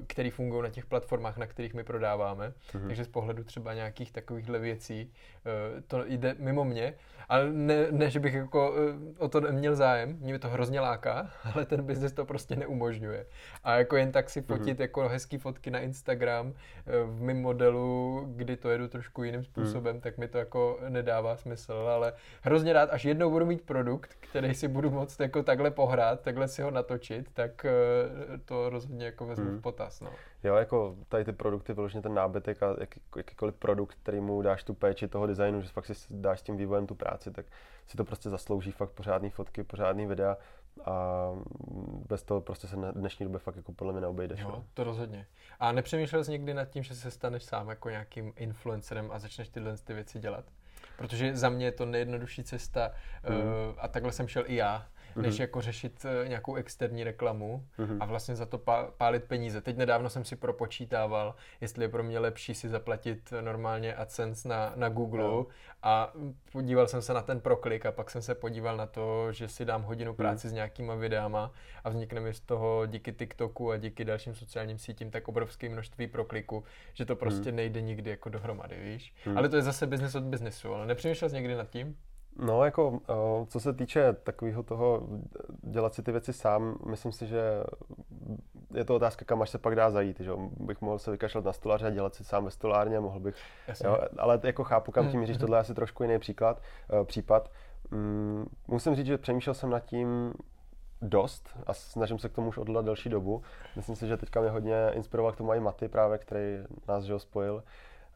[0.08, 2.54] který fungují na těch platformách, na kterých my prodáváme.
[2.74, 2.88] Mm.
[2.88, 5.12] Takže z pohledu třeba nějakých takovýchhle věcí
[5.46, 6.94] eh, to jde mimo mě.
[7.30, 8.74] Ale ne, ne, že bych jako
[9.18, 13.26] o to neměl zájem, mě to hrozně láká, ale ten biznis to prostě neumožňuje.
[13.64, 14.82] A jako jen tak si fotit mm.
[14.82, 16.54] jako hezký fotky na Instagram
[17.06, 20.02] v mém modelu kdy to jedu trošku jiným způsobem, hmm.
[20.02, 22.07] tak mi to jako nedává smysl, ale
[22.42, 26.48] hrozně rád, až jednou budu mít produkt, který si budu moct jako takhle pohrát, takhle
[26.48, 27.72] si ho natočit, tak eh,
[28.46, 29.58] to rozhodně jako vezmu hmm.
[29.58, 30.02] v potaz.
[30.02, 30.12] No.
[30.44, 34.64] Jo, jako tady ty produkty, vyloženě ten nábytek a jaký, jakýkoliv produkt, který mu dáš
[34.64, 37.46] tu péči toho designu, že fakt si dáš s tím vývojem tu práci, tak
[37.88, 40.38] si to prostě zaslouží fakt pořádný fotky, pořádný videa
[40.86, 41.30] a
[42.10, 44.40] bez toho prostě se na dnešní době fakt jako podle mě neobejdeš.
[44.40, 44.64] Jo, no.
[44.74, 45.28] to rozhodně.
[45.60, 49.50] A nepřemýšlel jsi někdy nad tím, že se staneš sám jako nějakým influencerem a začneš
[49.50, 50.46] tyhle ty věci dělat?
[50.98, 52.92] Protože za mě je to nejjednodušší cesta
[53.30, 53.36] mm.
[53.36, 53.44] uh,
[53.78, 54.88] a takhle jsem šel i já
[55.18, 55.22] mm-hmm.
[55.22, 57.98] než jako řešit uh, nějakou externí reklamu mm-hmm.
[58.00, 58.62] a vlastně za to
[58.98, 59.62] pálit peníze.
[59.62, 64.74] Teď nedávno jsem si propočítával, jestli je pro mě lepší si zaplatit normálně AdSense na,
[64.76, 65.46] na Google no.
[65.84, 66.14] a
[66.52, 69.66] podíval jsem se na ten proklik a pak jsem se podíval na to, že si
[69.66, 70.18] dám hodinu mhm.
[70.18, 70.52] práci mm.
[70.52, 71.52] s nějakýma videama
[71.84, 76.08] a vznikne mi z toho díky TikToku a díky dalším sociálním sítím tak obrovské množství
[76.08, 76.64] prokliku,
[76.94, 77.56] že to prostě mm.
[77.56, 79.14] nejde nikdy jako dohromady, víš.
[79.26, 79.38] Mm.
[79.38, 81.96] Ale to je zase business od biznesu, ale nepřemýšlel jsi někdy nad tím?
[82.40, 83.00] No, jako
[83.48, 85.08] co se týče takového toho
[85.62, 87.42] dělat si ty věci sám, myslím si, že
[88.74, 91.54] je to otázka, kam až se pak dá zajít, že bych mohl se vykašlat na
[91.54, 93.36] stolaře a dělat si sám ve stolárně, mohl bych,
[93.84, 96.62] jo, ale jako chápu, kam tím míříš, tohle je asi trošku jiný příklad,
[97.04, 97.52] případ.
[97.92, 100.34] Mm, musím říct, že přemýšlel jsem nad tím
[101.02, 103.42] dost a snažím se k tomu už odhledat delší dobu.
[103.76, 106.58] Myslím si, že teďka mě hodně inspiroval k tomu i Maty právě, který
[106.88, 107.64] nás že spojil.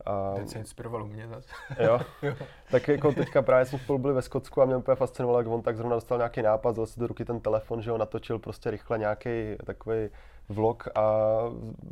[0.05, 0.33] A...
[0.35, 1.49] Ten se inspiroval u mě zase.
[1.79, 1.99] jo.
[2.21, 2.33] jo.
[2.71, 5.61] tak jako teďka právě jsme spolu byli ve Skotsku a mě úplně fascinovalo, jak on
[5.61, 8.71] tak zrovna dostal nějaký nápad, vzal si do ruky ten telefon, že ho natočil prostě
[8.71, 10.09] rychle nějaký takový
[10.49, 11.27] vlog a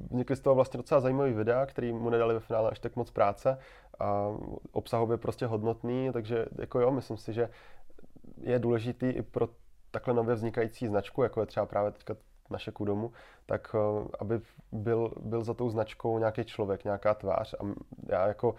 [0.10, 3.12] vznikly z toho vlastně docela zajímavý videa, který mu nedali ve finále až tak moc
[3.12, 3.58] práce
[4.00, 4.28] a
[4.72, 7.50] obsahově prostě hodnotný, takže jako jo, myslím si, že
[8.42, 9.50] je důležitý i pro
[9.92, 12.16] takhle nově vznikající značku, jako je třeba právě teďka
[12.50, 13.12] naše Kudomu,
[13.46, 14.42] tak eh, aby
[14.72, 17.54] byl, byl za tou značkou nějaký člověk, nějaká tvář.
[17.54, 17.64] A
[18.08, 18.56] já jako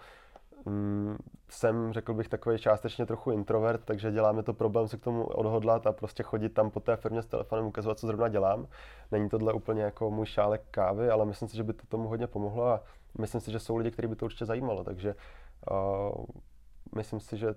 [0.65, 1.17] mm,
[1.49, 5.87] jsem, řekl bych, takový částečně trochu introvert, takže děláme to problém se k tomu odhodlat
[5.87, 8.67] a prostě chodit tam po té firmě s telefonem, ukazovat, co zrovna dělám.
[9.11, 12.27] Není tohle úplně jako můj šálek kávy, ale myslím si, že by to tomu hodně
[12.27, 12.83] pomohlo a
[13.19, 15.15] myslím si, že jsou lidi, kteří by to určitě zajímalo, takže
[15.71, 16.25] uh,
[16.95, 17.55] myslím si, že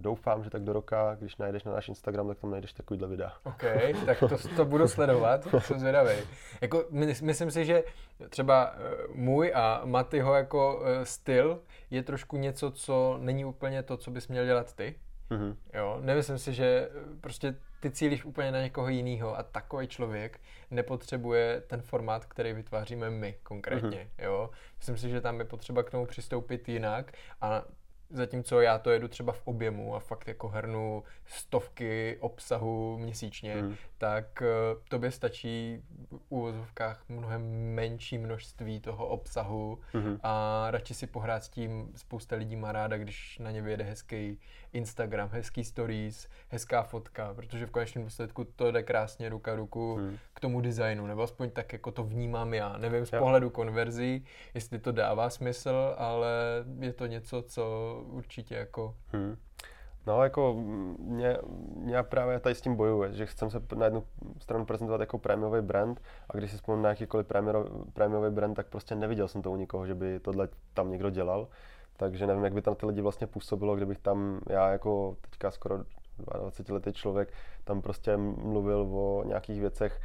[0.00, 3.32] doufám, že tak do roka, když najdeš na náš Instagram, tak tam najdeš takovýhle videa.
[3.44, 3.62] OK,
[4.06, 6.12] tak to, to budu sledovat, jsem zvědavý.
[6.60, 6.84] Jako,
[7.22, 7.84] myslím si, že
[8.28, 8.78] třeba eh,
[9.14, 14.28] můj a Matyho jako eh, styl je trošku něco, co není úplně to, co bys
[14.28, 14.94] měl dělat ty.
[15.30, 15.56] Mm-hmm.
[15.74, 20.40] Jo, nemyslím si, že eh, prostě ty cílíš úplně na někoho jiného a takový člověk
[20.70, 23.90] nepotřebuje ten formát, který vytváříme my konkrétně.
[23.90, 24.24] Mm-hmm.
[24.24, 24.50] Jo?
[24.78, 27.64] Myslím si, že tam je potřeba k tomu přistoupit jinak a
[28.10, 33.76] Zatímco já to jedu třeba v objemu a fakt jako hrnu stovky obsahu měsíčně, hmm.
[33.98, 37.42] tak uh, tobě stačí v úvozovkách mnohem
[37.74, 40.18] menší množství toho obsahu hmm.
[40.22, 44.38] a radši si pohrát s tím, spousta lidí má ráda, když na ně vyjede hezký
[44.72, 50.16] Instagram, hezký stories, hezká fotka, protože v konečném důsledku to jde krásně ruka ruku hmm.
[50.34, 52.78] k tomu designu, nebo aspoň tak, jako to vnímám já.
[52.78, 56.30] Nevím z pohledu konverzí, jestli to dává smysl, ale
[56.78, 57.64] je to něco, co
[58.06, 58.94] určitě jako...
[59.12, 59.36] Hmm.
[60.06, 60.54] No, jako
[60.98, 61.36] mě,
[61.76, 64.04] mě právě tady s tím bojuje, že chcem se na jednu
[64.38, 66.00] stranu prezentovat jako prémiový brand
[66.30, 67.26] a když si vzpomínám na jakýkoliv
[67.92, 71.48] prémiový brand, tak prostě neviděl jsem to u nikoho, že by tohle tam někdo dělal.
[72.00, 75.78] Takže nevím, jak by tam ty lidi vlastně působilo, kdybych tam já jako teďka skoro
[76.18, 77.32] 22 letý člověk
[77.64, 80.00] tam prostě mluvil o nějakých věcech,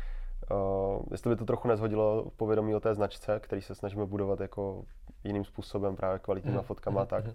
[0.51, 4.83] Uh, jestli by to trochu nezhodilo povědomí o té značce, který se snažíme budovat jako
[5.23, 6.63] jiným způsobem, právě kvalitníma mm.
[6.63, 7.25] fotkama a tak.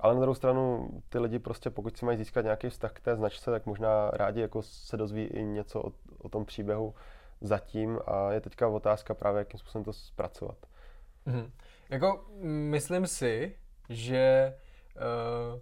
[0.00, 3.16] Ale na druhou stranu ty lidi prostě, pokud si mají získat nějaký vztah k té
[3.16, 6.94] značce, tak možná rádi jako se dozví i něco o, o tom příběhu
[7.40, 10.56] zatím a je teďka otázka právě, jakým způsobem to zpracovat.
[11.26, 11.50] Mm.
[11.90, 12.24] Jako
[12.70, 13.56] myslím si,
[13.88, 14.54] že
[14.96, 15.60] uh,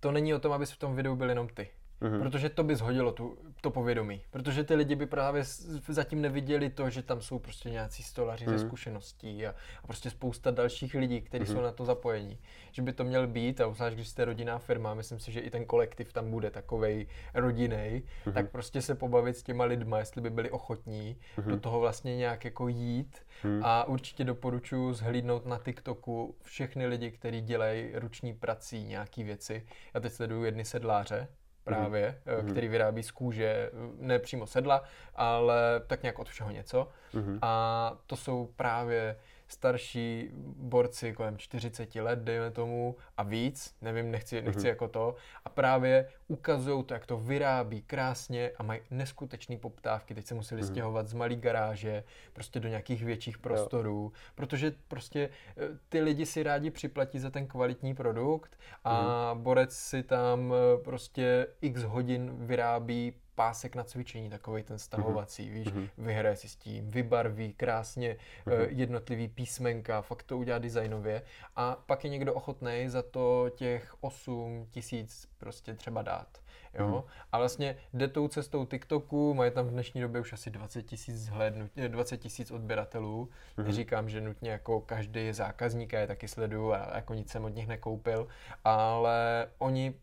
[0.00, 1.70] to není o tom, aby v tom videu byl jenom ty.
[2.02, 2.18] Mm-hmm.
[2.18, 4.22] Protože to by zhodilo tu, to povědomí.
[4.30, 5.42] Protože ty lidi by právě
[5.88, 8.50] zatím neviděli to, že tam jsou prostě nějací stolaři mm-hmm.
[8.50, 8.66] ze mhm.
[8.66, 11.54] zkušeností a, a prostě spousta dalších lidí, kteří mm-hmm.
[11.54, 12.38] jsou na to zapojení.
[12.72, 15.50] Že by to měl být, a zvlášť když jste rodinná firma, myslím si, že i
[15.50, 18.32] ten kolektiv tam bude takovej rodinej, mm-hmm.
[18.32, 21.50] tak prostě se pobavit s těma lidma, jestli by byli ochotní mm-hmm.
[21.50, 23.18] do toho vlastně nějak jako jít.
[23.44, 23.60] Mm-hmm.
[23.64, 29.66] A určitě doporučuji zhlídnout na TikToku všechny lidi, kteří dělají ruční prací nějaký věci.
[29.94, 31.28] Já teď sleduju jedny sedláře,
[31.64, 32.50] právě, mm-hmm.
[32.50, 34.82] který vyrábí z kůže, ne přímo sedla,
[35.14, 36.88] ale tak nějak od všeho něco.
[37.14, 37.38] Mm-hmm.
[37.42, 39.16] A to jsou právě
[39.52, 44.68] starší borci kolem 40 let, dejme tomu, a víc, nevím, nechci, nechci mm-hmm.
[44.68, 50.14] jako to, a právě ukazují to, jak to vyrábí krásně a mají neskutečné poptávky.
[50.14, 50.70] Teď se museli mm-hmm.
[50.70, 54.20] stěhovat z malý garáže, prostě do nějakých větších prostorů, jo.
[54.34, 59.38] protože prostě eh, ty lidi si rádi připlatí za ten kvalitní produkt a mm-hmm.
[59.42, 65.52] borec si tam eh, prostě x hodin vyrábí pásek na cvičení, takový ten stahovací, mm-hmm.
[65.52, 65.88] víš, mm-hmm.
[65.98, 68.16] vyhraje si s tím, vybarví krásně
[68.46, 68.66] mm-hmm.
[68.70, 71.22] jednotlivý písmenka, fakt to udělá designově
[71.56, 76.40] a pak je někdo ochotný za to těch 8 tisíc prostě třeba dát.
[76.74, 76.88] Jo?
[76.88, 77.02] Mm.
[77.32, 81.16] A vlastně jde tou cestou TikToku, mají tam v dnešní době už asi 20 tisíc
[81.16, 83.28] zhlédnut, 20 tisíc odběratelů.
[83.56, 83.64] Mm.
[83.64, 87.44] Neříkám, že nutně jako každý je zákazník, já je taky sleduju a jako nic jsem
[87.44, 88.28] od nich nekoupil,
[88.64, 89.94] ale oni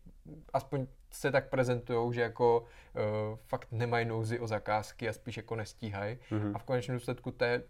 [0.52, 5.56] aspoň se tak prezentují, že jako uh, fakt nemají nouzy o zakázky a spíš jako
[5.56, 6.18] nestíhají.
[6.30, 6.52] Mm-hmm.
[6.54, 7.62] A v konečném důsledku to je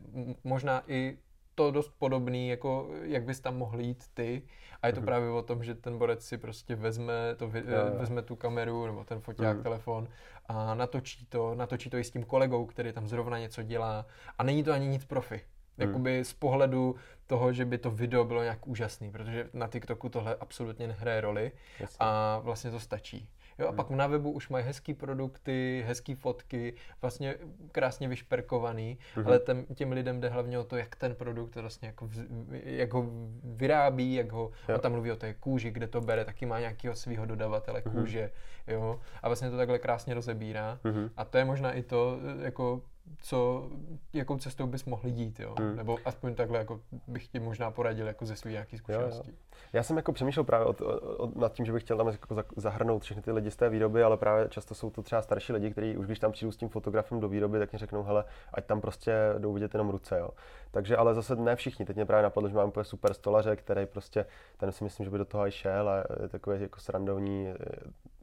[0.45, 1.19] možná i
[1.55, 4.43] to dost podobný, jako jak bys tam mohl jít ty.
[4.83, 5.05] A je to mm-hmm.
[5.05, 7.95] právě o tom, že ten borec si prostě vezme, to, yeah.
[7.95, 9.63] vezme tu kameru nebo ten foťák, mm.
[9.63, 10.09] telefon
[10.47, 14.07] a natočí to, natočí to i s tím kolegou, který tam zrovna něco dělá.
[14.39, 15.35] A není to ani nic profi.
[15.35, 15.87] Mm.
[15.87, 16.97] Jakoby z pohledu
[17.29, 21.53] toho, že by to video bylo nějak úžasný, protože na TikToku tohle absolutně nehraje roli
[21.81, 21.97] Jasně.
[22.01, 23.29] a vlastně to stačí.
[23.59, 23.77] Jo, a hmm.
[23.77, 27.35] pak na webu už mají hezký produkty, hezký fotky, vlastně
[27.73, 29.27] krásně vyšperkovaný, hmm.
[29.27, 32.11] ale těm, těm lidem jde hlavně o to, jak ten produkt vlastně jako,
[32.51, 33.07] jak ho
[33.45, 34.75] vyrábí, jak ho, jo.
[34.75, 37.95] on tam mluví o té kůži, kde to bere, taky má nějakého svého dodavatele hmm.
[37.95, 38.31] kůže,
[38.67, 41.11] jo, a vlastně to takhle krásně rozebírá hmm.
[41.17, 42.83] a to je možná i to, jako
[43.23, 43.69] co,
[44.13, 45.55] jakou cestou bys mohl jít, jo?
[45.59, 45.77] Hmm.
[45.77, 49.31] Nebo aspoň takhle jako bych ti možná poradil jako ze svých nějakých zkušeností.
[49.31, 49.59] Jo, jo.
[49.73, 52.37] Já jsem jako přemýšlel právě o, o, o, nad tím, že bych chtěl tam jako
[52.57, 55.71] zahrnout všechny ty lidi z té výroby, ale právě často jsou to třeba starší lidi,
[55.71, 58.65] kteří už když tam přijdu s tím fotografem do výroby, tak mi řeknou, hele, ať
[58.67, 60.31] tam prostě jdou vidět jenom ruce, jo.
[60.71, 61.85] Takže ale zase ne všichni.
[61.85, 65.11] Teď mě právě napadlo, že mám úplně super stolaře, který prostě, ten si myslím, že
[65.11, 67.49] by do toho i šel a je takový jako srandovní,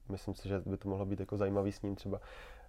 [0.10, 2.20] myslím si, že by to mohlo být jako zajímavý s ním třeba.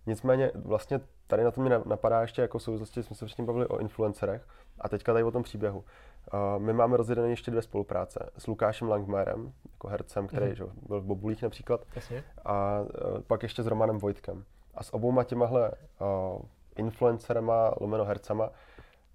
[0.07, 3.79] Nicméně vlastně tady na to mě napadá ještě jako souvislosti, jsme se předtím bavili o
[3.79, 4.49] influencerech
[4.81, 5.79] a teďka tady o tom příběhu.
[5.79, 10.55] Uh, my máme rozjedené ještě dvě spolupráce s Lukášem Langmerem, jako hercem, který mm.
[10.55, 12.25] že, byl v Bobulích například, Jasně.
[12.45, 14.45] a uh, pak ještě s Romanem Vojtkem.
[14.75, 16.43] A s obouma těmahle uh,
[16.77, 18.51] influencerema, lomeno hercema,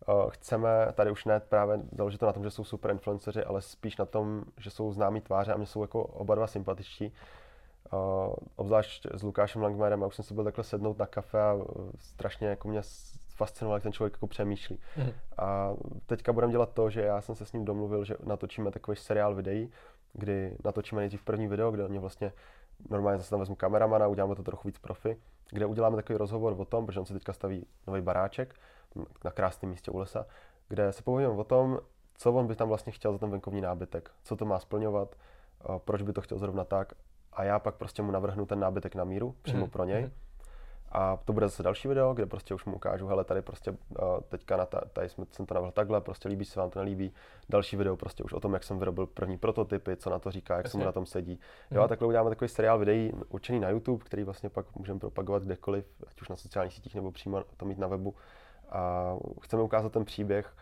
[0.07, 3.61] Uh, chceme tady už ne právě založit to na tom, že jsou super influenceři, ale
[3.61, 7.13] spíš na tom, že jsou známí tváře a mě jsou jako oba dva sympatičtí.
[7.93, 11.57] Uh, obzvlášť s Lukášem Langmerem, a už jsem si byl takhle sednout na kafe a
[11.99, 12.81] strašně jako mě
[13.35, 14.79] fascinoval, jak ten člověk jako přemýšlí.
[14.97, 15.11] Mm.
[15.37, 15.73] A
[16.05, 19.35] teďka budeme dělat to, že já jsem se s ním domluvil, že natočíme takový seriál
[19.35, 19.71] videí,
[20.13, 22.33] kdy natočíme nejdřív první video, kde oni vlastně
[22.89, 25.17] normálně zase tam vezmu kameramana, uděláme to trochu víc profi,
[25.49, 28.55] kde uděláme takový rozhovor o tom, protože on se teďka staví nový baráček
[29.23, 30.25] na krásném místě u lesa,
[30.67, 31.79] kde se povíme o tom,
[32.15, 35.15] co on by tam vlastně chtěl za ten venkovní nábytek, co to má splňovat,
[35.77, 36.93] proč by to chtěl zrovna tak.
[37.33, 39.69] A já pak prostě mu navrhnu ten nábytek na míru, přímo mm-hmm.
[39.69, 40.03] pro něj.
[40.03, 40.11] Mm-hmm.
[40.91, 43.77] A to bude zase další video, kde prostě už mu ukážu, hele, tady prostě uh,
[44.29, 47.13] teďka na ta, tady jsme, jsem to navrhl takhle, prostě líbí se vám to nelíbí.
[47.49, 50.57] Další video prostě už o tom, jak jsem vyrobil první prototypy, co na to říká,
[50.57, 50.71] jak Jasně.
[50.71, 51.39] se mu na tom sedí.
[51.71, 51.89] Jo, a mhm.
[51.89, 56.21] takhle uděláme takový seriál videí určený na YouTube, který vlastně pak můžeme propagovat kdekoliv, ať
[56.21, 58.15] už na sociálních sítích nebo přímo to mít na webu.
[58.69, 60.53] A chceme ukázat ten příběh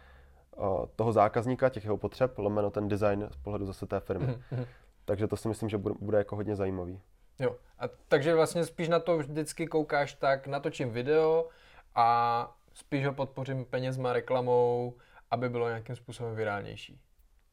[0.58, 4.28] uh, toho zákazníka, těch jeho potřeb, lomeno ten design z pohledu zase té firmy.
[4.28, 4.66] Mm-hmm.
[5.10, 7.02] Takže to si myslím, že bude, bude jako hodně zajímavý.
[7.40, 11.50] Jo, a takže vlastně spíš na to vždycky koukáš tak, natočím video
[11.96, 14.94] a spíš ho podpořím penězma, reklamou,
[15.32, 17.00] aby bylo nějakým způsobem virálnější.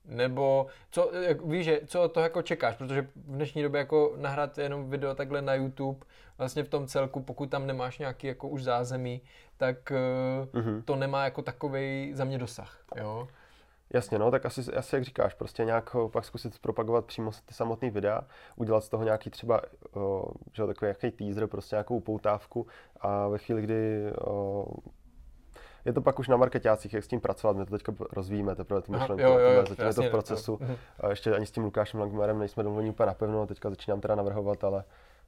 [0.04, 4.14] Nebo co, jak, víš, že, co od toho jako čekáš, protože v dnešní době jako
[4.16, 6.06] nahrát jenom video takhle na YouTube,
[6.38, 9.22] vlastně v tom celku, pokud tam nemáš nějaký jako už zázemí,
[9.56, 10.82] tak uh-huh.
[10.84, 13.28] to nemá jako takový za mě dosah, jo.
[13.94, 17.90] Jasně, no, tak asi, asi jak říkáš, prostě nějak pak zkusit propagovat přímo ty samotné
[17.90, 18.20] videa,
[18.56, 19.60] udělat z toho nějaký třeba,
[19.94, 22.66] o, že takový nějaký teaser, prostě nějakou poutávku
[23.00, 24.66] a ve chvíli, kdy o,
[25.84, 28.82] je to pak už na marketácích, jak s tím pracovat, my to teďka rozvíjíme teprve
[28.82, 30.76] tu myšlenku, jo, jo, jo, zatím je to v procesu, jo.
[31.00, 34.64] a ještě ani s tím Lukášem Langmerem nejsme domluveni úplně napevno, teďka začínám teda navrhovat,
[34.64, 34.84] ale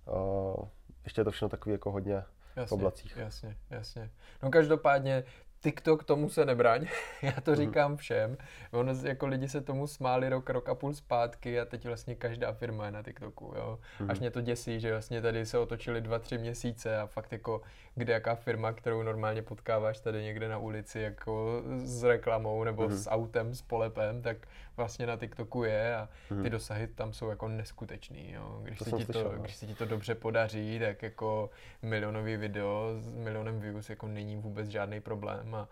[0.07, 0.69] o,
[1.05, 2.25] ještě je to všechno takový jako hodně
[2.57, 3.17] jasně, v oblacích.
[3.17, 4.11] Jasně, jasně.
[4.43, 5.25] No každopádně
[5.61, 6.87] TikTok tomu se nebraň,
[7.23, 7.61] já to mhm.
[7.61, 8.37] říkám všem.
[8.71, 12.53] Ono, jako lidi se tomu smáli rok, rok a půl zpátky a teď vlastně každá
[12.53, 13.79] firma je na TikToku, jo.
[14.01, 14.11] Mm.
[14.11, 17.63] Až mě to děsí, že vlastně tady se otočili dva, tři měsíce a fakt jako
[17.95, 22.97] kde jaká firma, kterou normálně potkáváš tady někde na ulici jako s reklamou nebo mm.
[22.97, 24.37] s autem, s polepem, tak
[24.77, 26.51] vlastně na TikToku je a ty mm.
[26.51, 28.61] dosahy tam jsou jako neskutečný, jo.
[28.63, 29.43] Když, to se ti to, no.
[29.43, 31.51] když se ti to dobře podaří, tak jako
[31.83, 35.69] milionový video s milionem views jako není vůbec žádný problém a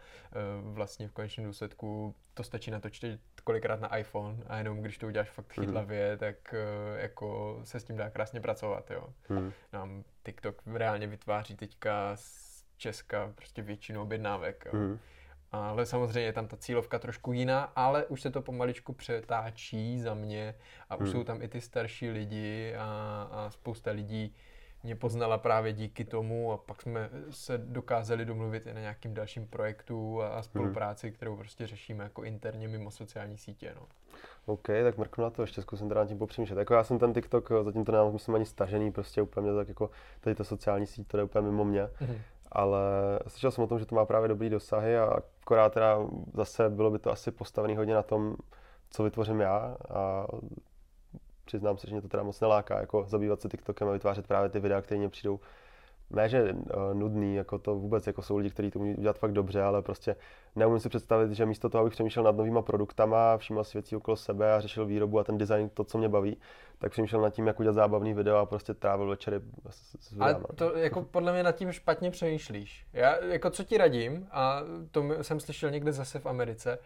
[0.67, 5.07] uh, vlastně v konečném důsledku to stačí natočit kolikrát na iPhone a jenom když to
[5.07, 5.67] uděláš fakt mhm.
[5.67, 6.19] chytlavě, mm.
[6.19, 9.09] tak uh, jako se s tím dá krásně pracovat, jo.
[9.29, 9.53] Mm.
[9.73, 14.81] Nám TikTok reálně vytváří teďka z Česka prostě většinu objednávek, jo.
[14.81, 14.99] Mm.
[15.53, 20.15] Ale samozřejmě je tam ta cílovka trošku jiná, ale už se to pomaličku přetáčí za
[20.15, 20.55] mě
[20.91, 21.13] a už mm.
[21.13, 22.85] jsou tam i ty starší lidi a,
[23.33, 24.35] a spousta lidí,
[24.83, 29.47] mě poznala právě díky tomu a pak jsme se dokázali domluvit i na nějakým dalším
[29.47, 33.73] projektu a, spolupráci, kterou prostě řešíme jako interně mimo sociální sítě.
[33.77, 33.87] No.
[34.47, 36.59] OK, tak mrknu na to, ještě zkusím teda nad tím popřemýšlet.
[36.59, 39.91] Jako já jsem ten TikTok, zatím to nemám, myslím, ani stažený, prostě úplně tak jako
[40.21, 41.85] tady ta sociální síť, to je úplně mimo mě.
[41.85, 42.19] Mm-hmm.
[42.53, 42.81] Ale
[43.29, 45.05] slyšel jsem o tom, že to má právě dobrý dosahy a
[45.43, 45.99] akorát teda
[46.35, 48.37] zase bylo by to asi postavený hodně na tom,
[48.91, 50.27] co vytvořím já a
[51.47, 54.51] přiznám se, že mě to teda moc neláká, jako zabývat se TikTokem a vytvářet právě
[54.51, 55.41] ty videa, které mě přijdou
[56.11, 59.33] ne, že uh, nudný, jako to vůbec, jako jsou lidi, kteří to umí udělat fakt
[59.33, 60.17] dobře, ale prostě
[60.57, 64.17] neumím si představit, že místo toho, abych přemýšlel nad novýma produktama, všímal si věcí okolo
[64.17, 66.37] sebe a řešil výrobu a ten design, to, co mě baví,
[66.79, 69.41] tak přemýšlel nad tím, jak udělat zábavný video a prostě trávil večery
[69.71, 72.87] s, s Ale to jako podle mě nad tím špatně přemýšlíš.
[72.93, 76.79] Já jako co ti radím, a to jsem slyšel někde zase v Americe,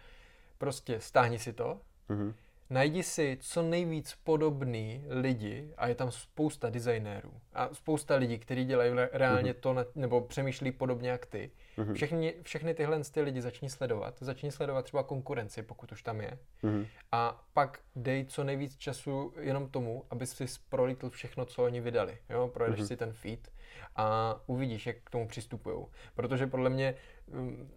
[0.58, 1.78] prostě stáhni si to,
[2.10, 2.32] mm-hmm
[2.70, 8.64] najdi si co nejvíc podobný lidi a je tam spousta designérů a spousta lidí, kteří
[8.64, 9.60] dělají reálně mm-hmm.
[9.60, 11.50] to, na, nebo přemýšlí podobně jak ty.
[11.78, 11.94] Mm-hmm.
[11.94, 14.14] Všechny, všechny tyhle ty lidi začni sledovat.
[14.20, 16.38] Začni sledovat třeba konkurenci, pokud už tam je.
[16.62, 16.86] Mm-hmm.
[17.12, 22.18] A pak dej co nejvíc času jenom tomu, aby si prolítl všechno, co oni vydali.
[22.30, 22.48] Jo?
[22.48, 23.52] Projedeš si ten feed
[23.96, 25.86] a uvidíš, jak k tomu přistupují.
[26.14, 26.94] Protože podle mě
[27.26, 27.70] mm,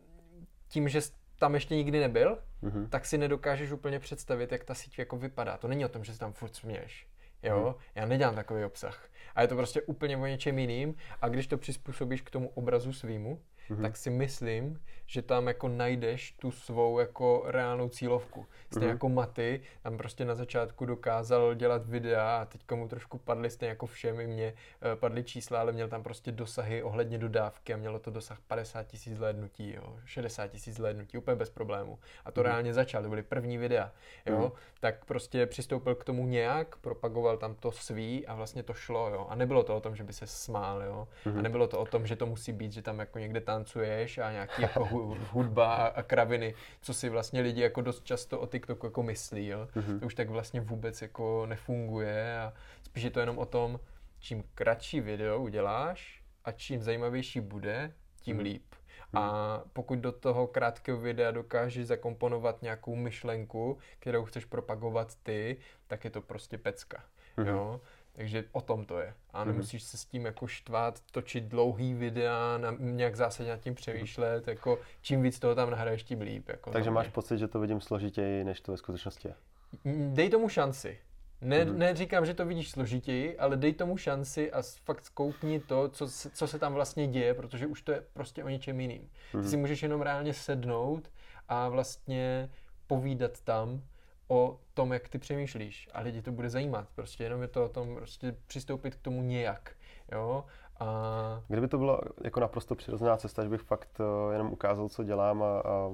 [0.68, 1.02] tím, že
[1.44, 2.90] tam ještě nikdy nebyl, mm-hmm.
[2.90, 5.58] tak si nedokážeš úplně představit, jak ta síť jako vypadá.
[5.58, 7.08] To není o tom, že se tam furt směješ.
[7.44, 7.84] Jo, mm.
[7.96, 9.10] já nedělám takový obsah.
[9.36, 10.96] A je to prostě úplně o něčem jiným.
[11.22, 13.82] A když to přizpůsobíš k tomu obrazu svýmu, mm-hmm.
[13.82, 18.46] tak si myslím, že tam jako najdeš tu svou jako reálnou cílovku.
[18.72, 18.92] Stejně mm-hmm.
[18.92, 23.70] jako Maty, tam prostě na začátku dokázal dělat videa a teď mu trošku padly stejně
[23.70, 27.78] jako všem i mě eh, padly čísla, ale měl tam prostě dosahy ohledně dodávky a
[27.78, 32.00] mělo to dosah 50 tisíc zhlédnutí, jo, 60 tisíc zhlédnutí, úplně bez problému.
[32.26, 32.44] A to mm-hmm.
[32.44, 33.92] reálně začal, to byly první videa,
[34.26, 34.52] jo, mm-hmm.
[34.80, 39.28] tak prostě přistoupil k tomu nějak, propagoval tam to svý a vlastně to šlo, jo.
[39.30, 41.08] A nebylo to o tom, že by se smál, jo.
[41.26, 41.30] Mm-hmm.
[41.30, 41.44] A Mhm.
[41.44, 44.62] nebylo to o tom, že to musí být, že tam jako někde tancuješ a nějaký
[44.62, 48.86] jako hu- hudba a, a kraviny, co si vlastně lidi jako dost často o TikToku
[48.86, 49.68] jako myslí, jo.
[49.76, 49.86] Mhm.
[49.86, 50.00] Mm-hmm.
[50.00, 53.80] To už tak vlastně vůbec jako nefunguje a spíš je to jenom o tom,
[54.20, 58.44] čím kratší video uděláš a čím zajímavější bude, tím Mhm.
[58.46, 58.64] líp.
[59.16, 66.04] A pokud do toho krátkého videa dokážeš zakomponovat nějakou myšlenku, kterou chceš propagovat ty, tak
[66.04, 67.04] je to prostě pecka.
[67.38, 67.48] Mhm.
[67.48, 67.82] Jo?
[68.16, 69.14] Takže o tom to je.
[69.34, 73.76] A nemusíš se s tím jako štvát, točit dlouhý videa, na, nějak zásadně nad tím
[73.76, 76.50] přemýšlet, jako čím víc toho tam nahraješ, tím líp.
[76.50, 79.34] Jako Takže máš pocit, že to vidím složitěji, než to ve skutečnosti je.
[79.84, 80.98] Mm, Dej tomu šanci.
[81.42, 81.78] Ne, Mhm.
[81.80, 86.30] Neříkám, že to vidíš složitěji, ale dej tomu šanci a fakt zkoukni to, co se,
[86.30, 89.10] co se tam vlastně děje, protože už to je prostě o něčem jiným.
[89.34, 89.44] Mhm.
[89.44, 91.12] Ty si můžeš jenom reálně sednout
[91.50, 92.50] a vlastně
[92.88, 93.82] povídat tam
[94.34, 96.90] o tom, jak ty přemýšlíš a lidi to bude zajímat.
[96.96, 99.76] Prostě jenom je to o tom prostě přistoupit k tomu nějak.
[100.12, 100.46] Jo?
[100.84, 105.04] A Kdyby to bylo jako naprosto přirozená cesta, že bych fakt uh, jenom ukázal, co
[105.04, 105.90] dělám a, a,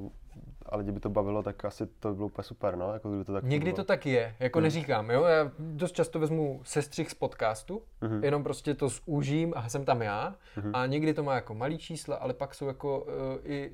[0.66, 2.94] a lidi by to bavilo, tak asi to by bylo úplně super, no?
[2.94, 3.76] Jako kdyby to tak Někdy bylo.
[3.76, 4.64] to tak je, jako Hmm.
[4.64, 8.24] neříkám, jo, já dost často vezmu sestřih z podcastu, Mhm.
[8.24, 10.72] jenom prostě to zúžím a jsem tam já Mhm.
[10.76, 13.12] a někdy to má jako malý čísla, ale pak jsou jako uh,
[13.44, 13.72] i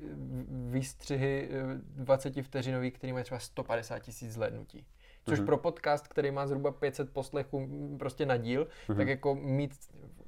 [0.70, 4.86] výstřihy uh, 20 vteřinový, který mají třeba 150 tisíc zhlédnutí.
[5.28, 5.46] Což Mhm.
[5.46, 8.98] pro podcast, který má zhruba 500 poslechů m, prostě na díl, Mhm.
[8.98, 9.72] tak jako mít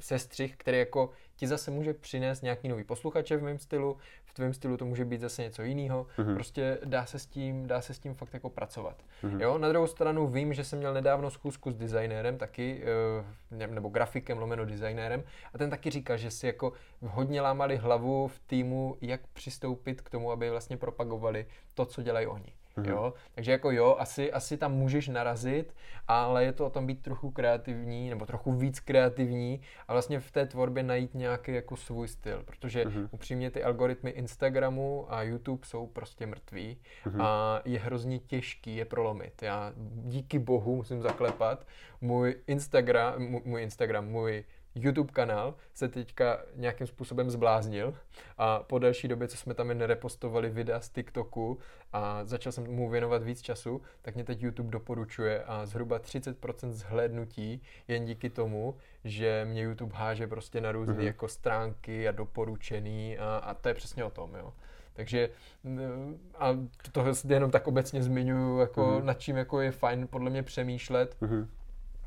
[0.01, 4.55] sestřih, který jako ti zase může přinést nějaký nový posluchače v mém stylu, v tvém
[4.55, 6.07] stylu to může být zase něco jiného.
[6.18, 6.34] Mhm.
[6.34, 9.03] Prostě dá se s tím, dá se s tím fakt jako pracovat.
[9.22, 9.40] Mhm.
[9.40, 13.24] Jo, na druhou stranu vím, že jsem měl nedávno zkusku s designérem taky, eh,
[13.57, 15.24] ne- nebo grafikem lomeno designérem
[15.55, 16.72] a ten taky říkal, že si jako
[17.03, 22.26] hodně lámali hlavu v týmu, jak přistoupit k tomu, aby vlastně propagovali to, co dělají
[22.26, 22.53] oni.
[22.81, 22.91] Mhm.
[22.91, 23.14] Jo?
[23.35, 25.74] Takže jako jo, asi, asi tam můžeš narazit,
[26.09, 30.31] ale je to o tom být trochu kreativní, nebo trochu víc kreativní a vlastně v
[30.31, 33.09] té tvorbě najít nějaký jako svůj styl, protože Mhm.
[33.11, 37.20] upřímně ty algoritmy Instagramu a YouTube jsou prostě mrtví Mhm.
[37.20, 39.43] a je hrozně těžký je prolomit.
[39.43, 39.72] Já
[40.05, 41.66] díky bohu musím zaklepat,
[42.01, 44.45] můj Instagram, můj, můj Instagram, můj
[44.75, 47.95] YouTube kanál se teďka nějakým způsobem zbláznil
[48.39, 51.59] a po delší době, co jsme tam jen repostovali videa z TikToku
[51.93, 56.71] a začal jsem mu věnovat víc času, tak mě teď YouTube doporučuje a zhruba 30%
[56.71, 61.07] zhlédnutí jen díky tomu, že mě YouTube háže prostě na různé Mhm.
[61.07, 64.53] jako stránky a doporučený a, a to je přesně o tom, jo.
[64.93, 65.29] Takže
[65.64, 66.49] mm, a
[66.93, 69.07] to jenom tak obecně zmiňuji, jako Mhm.
[69.07, 71.49] nad čím jako je fajn podle mě přemýšlet, Mhm.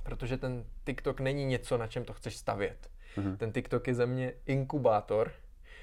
[0.04, 2.90] Protože ten TikTok není něco, na čem to chceš stavět.
[3.18, 3.38] Mhm.
[3.38, 5.32] Ten TikTok je za mě inkubátor,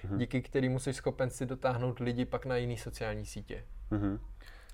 [0.04, 0.18] Mhm.
[0.18, 3.64] díky kterému jsi schopen si dotáhnout lidi pak na jiný sociální sítě.
[3.90, 4.18] Mhm.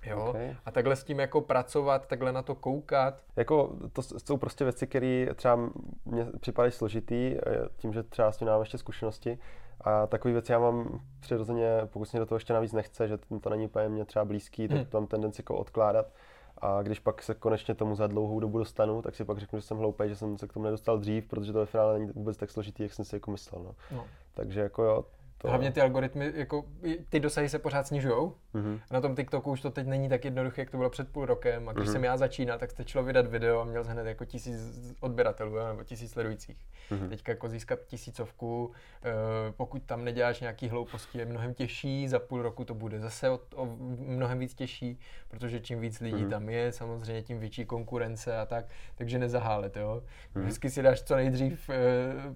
[0.06, 0.26] Jo?
[0.28, 0.56] Okay.
[0.64, 3.22] A takhle s tím jako pracovat, takhle na to koukat.
[3.36, 5.70] Jako to jsou prostě věci, které třeba
[6.04, 7.40] mně připadají složitý, eh,
[7.76, 9.38] tím, že třeba s tím mám ještě zkušenosti.
[9.80, 13.18] A takové věci já mám přirozeně, pokud se mě do toho ještě navíc nechce, že
[13.40, 14.86] to není úplně mě třeba blízký, tak Hmm.
[14.92, 16.06] mám tendenci jako odkládat.
[16.58, 19.66] A když pak se konečně tomu za dlouhou dobu dostanu, tak si pak řeknu, že
[19.66, 22.36] jsem hloupý, že jsem se k tomu nedostal dřív, protože to ve finále není vůbec
[22.36, 23.62] tak složitý, jak jsem si jako myslel.
[23.62, 23.74] No.
[23.96, 24.06] No.
[24.34, 25.04] Takže jako jo,
[25.44, 25.48] to...
[25.50, 26.64] Hlavně ty algoritmy, jako
[27.08, 28.34] ty dosahy se pořád snižujou.
[28.54, 28.80] Mhm.
[28.90, 31.68] Na tom TikToku už to teď není tak jednoduché, jak to bylo před půl rokem.
[31.68, 31.92] A když Mhm.
[31.92, 34.56] jsem já začínal, tak stačilo vydat video a měl jsem hned jako tisíc
[35.00, 36.56] odběratelů nebo tisíc sledujících.
[36.90, 37.08] Mhm.
[37.08, 38.70] Teďka jako získat tisícovku,
[39.04, 39.10] eh,
[39.56, 42.08] pokud tam neděláš nějaký hlouposti, je mnohem těžší.
[42.08, 43.66] Za půl roku to bude zase o, o
[43.98, 46.30] mnohem víc těžší, protože čím víc lidí Mhm.
[46.30, 48.64] tam je, samozřejmě tím větší konkurence a tak.
[48.94, 50.02] Takže nezahálet, jo.
[50.34, 50.44] Mhm.
[50.44, 51.74] Vždycky si dáš co nejdřív eh,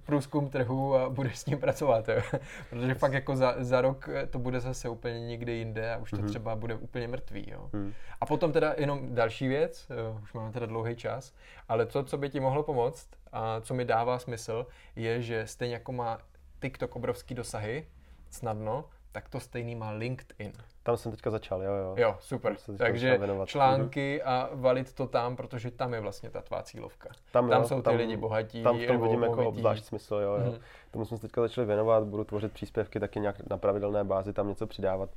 [0.06, 2.22] průzkum trhu a budeš s ním pracovat, jo.
[2.70, 6.10] Protože fakt jako za, za rok eh, to bude zase úplně někde jinde a už
[6.10, 6.28] to Mhm.
[6.28, 7.70] třeba bude úplně mrtvý, jo.
[7.72, 7.92] Mhm.
[8.20, 11.34] A potom teda jenom další věc, eh, už máme teda dlouhý čas,
[11.68, 15.74] ale to, co by ti mohlo pomoct a co mi dává smysl, je, že stejně
[15.74, 16.18] jako má
[16.60, 17.86] TikTok obrovský dosahy,
[18.30, 18.84] snadno,
[19.18, 20.52] tak to stejný má LinkedIn.
[20.82, 21.94] Tam jsem teďka začal, jo, jo.
[21.98, 22.56] Jo, super.
[22.66, 27.08] Tam Takže články a valit to tam, protože tam je vlastně ta tvá cílovka.
[27.32, 28.62] Tam, jo, jsou ty lidi bohatí.
[28.62, 30.50] Tam v tom vidím jako obzvlášť smysl, jo, jo.
[30.52, 30.60] Mhm.
[30.90, 34.48] Tomu jsme se teďka začali věnovat, budu tvořit příspěvky taky nějak na pravidelné bázi, tam
[34.48, 35.10] něco přidávat.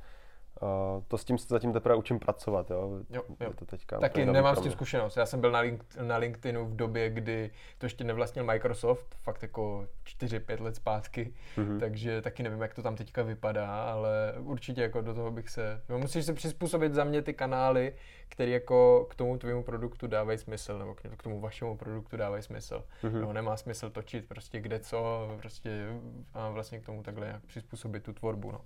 [0.62, 2.90] Uh, to s tím se zatím teprve učím pracovat, jo.
[3.10, 3.48] Jo, jo.
[3.48, 5.16] Je to teďka Taky nemám s tím zkušenost.
[5.16, 9.42] Já jsem byl na, link, na LinkedInu v době, kdy to ještě nevlastnil Microsoft, fakt
[9.42, 11.80] jako 4-5 let zpátky, Mhm.
[11.80, 15.82] takže taky nevím, jak to tam teďka vypadá, ale určitě jako do toho bych se...
[15.88, 17.94] No, musíš se přizpůsobit za mě ty kanály,
[18.28, 22.84] které jako k tomu tvému produktu dávají smysl, nebo k tomu vašemu produktu dávají smysl.
[23.02, 23.16] Mhm.
[23.20, 25.86] Jo, nemá smysl točit prostě kde co, prostě
[26.34, 28.60] a vlastně k tomu takhle nějak přizpůsobit tu tvorbu, no.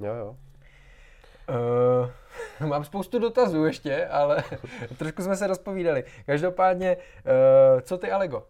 [0.00, 0.36] Jo, jo.
[1.48, 4.44] Uh, mám spoustu dotazů ještě, ale
[4.98, 6.04] trošku jsme se rozpovídali.
[6.26, 8.42] Každopádně, uh, co ty Alego?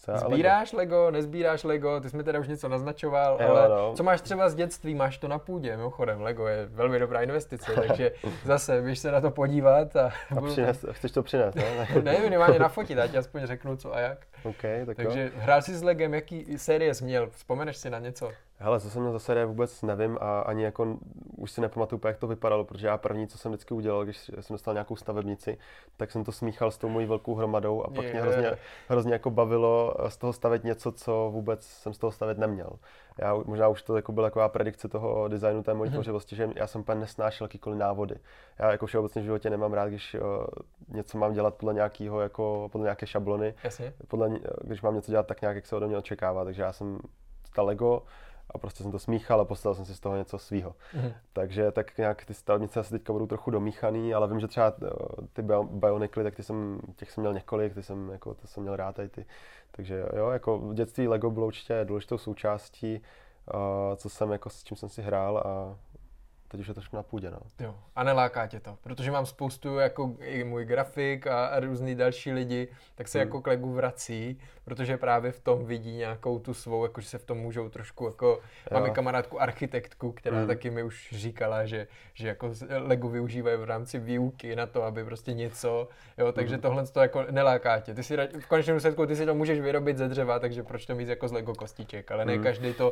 [0.00, 3.68] Co já, Sbíráš Lego, nezbíráš Lego, ty jsi mi teda už něco naznačoval, Jo, ale
[3.68, 3.92] no.
[3.96, 7.72] co máš třeba z dětství, máš to na půdě, mimochodem, Lego je velmi dobrá investice,
[7.88, 8.12] takže
[8.44, 11.86] zase běž se na to podívat a, A přines, chceš to přinést, ne?
[12.02, 14.26] ne, minimálně nafotit, ať aspoň řeknu co a jak.
[14.44, 15.04] OK, tak jo.
[15.04, 18.32] Takže hrál jsi s Legem, jaký série jsi měl, vzpomeneš si na něco?
[18.62, 20.98] Hele, co jsem měl za série, vůbec nevím a ani jako
[21.36, 24.54] už si nepamatuju, jak to vypadalo, protože já první, co jsem vždycky udělal, když jsem
[24.54, 25.58] dostal nějakou stavebnici,
[25.96, 28.12] tak jsem to smíchal s tou mojí velkou hromadou a pak Je.
[28.12, 28.52] mě hrozně,
[28.88, 32.70] hrozně jako bavilo z toho stavět něco, co vůbec jsem z toho stavět neměl.
[33.18, 36.66] Já možná už to jako byla taková predikce toho designu té mojí tvořivosti, že já
[36.66, 38.16] jsem úplně nesnášel jakýkoliv návody.
[38.58, 40.46] Já jako všeobecně v životě nemám rád, když uh,
[40.88, 43.92] něco mám dělat podle nějakého, jako podle nějaké šablony Jasně.
[44.08, 46.44] podle, ní- když mám něco dělat tak nějak, jak se ode mě očekává.
[46.44, 46.98] Takže já jsem
[47.54, 48.02] ta Lego
[48.54, 50.74] a prostě jsem to smíchal a postavil jsem si z toho něco svýho.
[50.94, 51.12] Mhm.
[51.32, 54.88] Takže tak nějak ty stavebnice asi teďka budou trochu domíchaný, ale vím, že třeba eh,
[55.32, 58.62] ty bio- Bionicly, tak ty jsem, těch jsem měl několik, ty jsem, jako, to jsem
[58.62, 59.26] měl rád tady ty.
[59.70, 63.02] Takže jo, jako v dětství Lego bylo určitě důležitou součástí,
[63.54, 65.76] uh, co jsem, jako, s čím jsem si hrál a
[66.50, 67.38] teď už je trošku na půdě, no.
[67.60, 71.94] Jo, a neláká tě to, protože mám spoustu, jako i můj grafik a, a různý
[71.94, 73.28] další lidi, tak se Hmm.
[73.28, 77.18] jako k Legu vrací, protože právě v tom vidí nějakou tu svou, jako že se
[77.18, 78.40] v tom můžou trošku, jako
[78.72, 78.94] máme Jo.
[78.94, 80.46] kamarádku architektku, která Hmm.
[80.46, 85.04] taky mi už říkala, že, že jako Lego využívají v rámci výuky na to, aby
[85.04, 85.88] prostě něco,
[86.18, 86.62] jo, takže Hmm.
[86.62, 87.94] tohle to jako neláká tě.
[87.94, 90.94] Ty si v konečném důsledku ty si to můžeš vyrobit ze dřeva, takže proč to
[90.94, 92.42] mít jako z Lego kostiček, ale ne Hmm.
[92.42, 92.90] každý to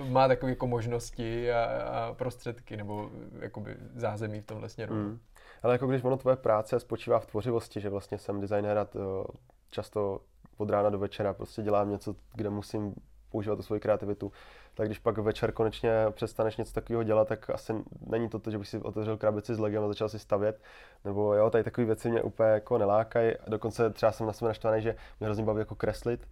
[0.00, 4.94] uh, má takové jako možnosti a, a prostředky nebo eh, jakoby zázemí v tomhle směru.
[4.94, 5.18] Mm.
[5.62, 9.26] Ale jako když ono tvoje práce spočívá v tvořivosti, že vlastně jsem designér a to
[9.70, 10.20] často
[10.56, 12.94] od rána do večera prostě dělám něco, kde musím
[13.30, 14.32] používat tu svoji kreativitu,
[14.74, 17.72] tak když pak večer konečně přestaneš něco takového dělat, tak asi
[18.06, 20.60] není to to, že bych si otevřel krabici s legem a začal si stavět,
[21.04, 24.82] nebo jo, tady takové věci mě úplně jako nelákají, dokonce třeba jsem na sebe naštvaný,
[24.82, 26.28] že mě hrozně baví jako kreslit,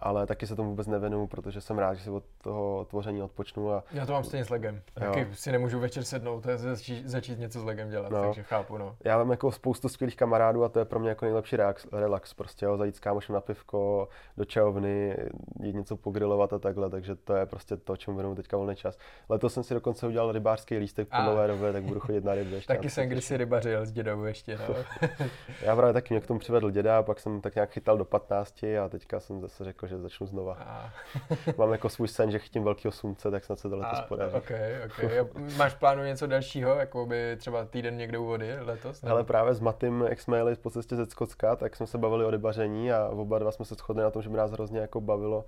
[0.00, 3.72] ale taky se tomu vůbec nevěnuju, protože jsem rád, že si od toho tvoření odpočnu
[3.72, 4.82] a Já to mám stejně s Legem.
[4.94, 8.22] Taky si nemůžu večer sednout a začít, začít něco s Legem dělat, No.
[8.22, 8.96] takže chápu, no.
[9.04, 12.34] Já mám jako spoustu skvělých kamarádů a to je pro mě jako nejlepší relax, relax
[12.34, 15.16] prostě, jo, zajít s kámošem na pivko, do čajovny,
[15.62, 18.98] jít něco pogrilovat a takhle, takže to je prostě to, čemu věnuju teďka volný čas.
[19.28, 21.22] Letos jsem si dokonce udělal rybářský lístek po A.
[21.24, 22.54] nové době, tak budu chodit na ryby.
[22.54, 24.74] ještě Taky jsem kdysi rybařil s dědou ještě, no.
[25.62, 28.62] Já právě taky mě k tomu přivedl děda, pak jsem tak nějak chytal do 15
[28.84, 30.54] a teďka jsem zase řekl, že začnu znova.
[30.54, 30.92] A,
[31.58, 34.36] Mám jako svůj sen, že chytím velkého slunce, tak snad se to letos a, podaří.
[34.36, 34.50] ok,
[34.86, 35.04] ok.
[35.36, 39.02] A Máš plánu něco dalšího, jako by třeba týden někde u vody letos?
[39.02, 39.08] nebo?
[39.08, 42.24] Hele, právě s Matym, jak jsme jeli po cestě ze Skotska, tak jsme se bavili
[42.24, 45.00] o rybaření a oba dva jsme se shodli na tom, že by nás hrozně jako
[45.00, 45.44] bavilo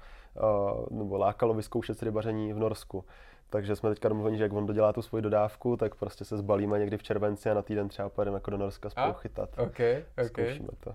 [0.91, 3.05] uh, nebo lákalo vyzkoušet si rybaření v Norsku.
[3.51, 6.79] Takže jsme teďka domluveni, že jak on dodělá tu svoji dodávku, tak prostě se zbalíme
[6.79, 9.13] někdy v červenci a na týden třeba pojedeme jako do Norska spolu A?
[9.13, 9.49] chytat.
[9.59, 9.79] Ok,
[10.25, 10.27] ok.
[10.27, 10.95] Zkoušíme to.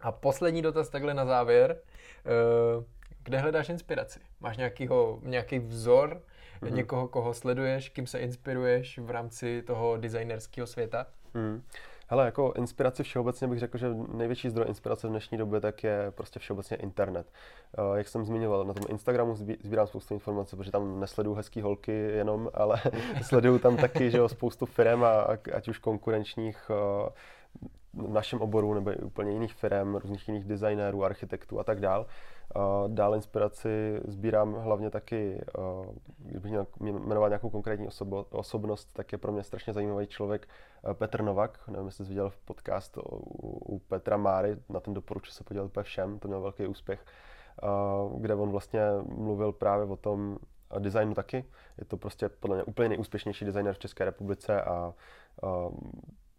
[0.00, 1.76] A poslední dotaz takhle na závěr.
[2.26, 2.84] Eh,
[3.22, 4.20] Kde hledáš inspiraci?
[4.40, 6.20] Máš nějakýho, nějaký vzor,
[6.62, 6.74] Mhm.
[6.74, 11.06] někoho, koho sleduješ, kým se inspiruješ v rámci toho designerského světa?
[11.34, 11.62] Hmm.
[12.10, 16.10] Hele, jako inspiraci všeobecně bych řekl, že největší zdroj inspirace v dnešní době tak je
[16.10, 17.26] prostě všeobecně internet.
[17.78, 21.60] Uh, jak jsem zmiňoval, na tom Instagramu sbí- sbírám spoustu informací, protože tam nesleduju hezký
[21.60, 22.80] holky jenom, ale
[23.22, 27.08] sleduju tam taky, že jo, spoustu firm, a, ať už konkurenčních uh,
[27.98, 32.06] v našem oboru nebo úplně jiných firm, různých jiných designérů, architektů a tak dál.
[32.56, 35.86] Uh, dál inspiraci sbírám hlavně taky, uh,
[36.18, 40.48] kdybych měl jmenovat nějakou konkrétní osobo, osobnost, tak je pro mě strašně zajímavý člověk
[40.82, 41.68] uh, Petr Novak.
[41.68, 43.02] Nevím, jestli jsi viděl v podcast u,
[43.74, 47.04] u Petra Máry, na ten doporučuji se podívat úplně všem, to měl velký úspěch,
[48.16, 48.80] kde on vlastně
[49.16, 50.38] mluvil právě o tom
[50.78, 51.44] designu taky.
[51.78, 54.94] Je to prostě podle mě úplně nejúspěšnější designer v České republice a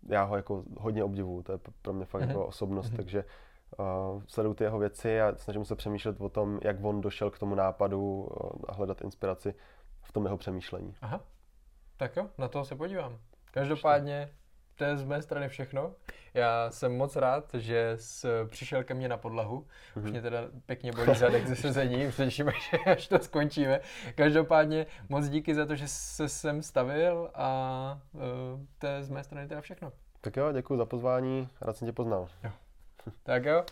[0.07, 2.29] já ho jako hodně obdivuju, to je pro mě fakt Mhm.
[2.29, 2.97] jako osobnost, Mhm.
[2.97, 3.23] takže
[3.79, 7.39] uh, sleduju ty jeho věci a snažím se přemýšlet o tom, jak on došel k
[7.39, 9.53] tomu nápadu uh, a hledat inspiraci
[10.01, 10.93] v tom jeho přemýšlení.
[11.01, 11.21] Aha,
[11.97, 13.17] tak jo, na to se podívám.
[13.51, 14.29] Každopádně,
[14.79, 15.93] to je z mé strany všechno.
[16.33, 19.59] Já jsem moc rád, že jsi přišel ke mně na podlahu.
[19.95, 20.11] Už Mhm.
[20.11, 23.79] mě teda pěkně bolí zadek ze sezení, už těším, až, až to skončíme.
[24.15, 28.21] Každopádně moc díky za to, že se sem stavil a uh,
[28.77, 29.91] to je z mé strany teda všechno.
[30.21, 32.27] Tak jo, děkuji za pozvání, rád jsem tě poznal.
[33.23, 33.63] Tak jo,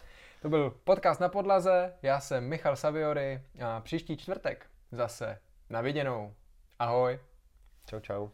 [0.42, 5.40] to byl podcast na podlaze, já jsem Michal Saviory a příští čtvrtek zase
[5.70, 6.34] na viděnou.
[6.80, 7.20] Ahoj.
[7.90, 8.30] Čau, čau.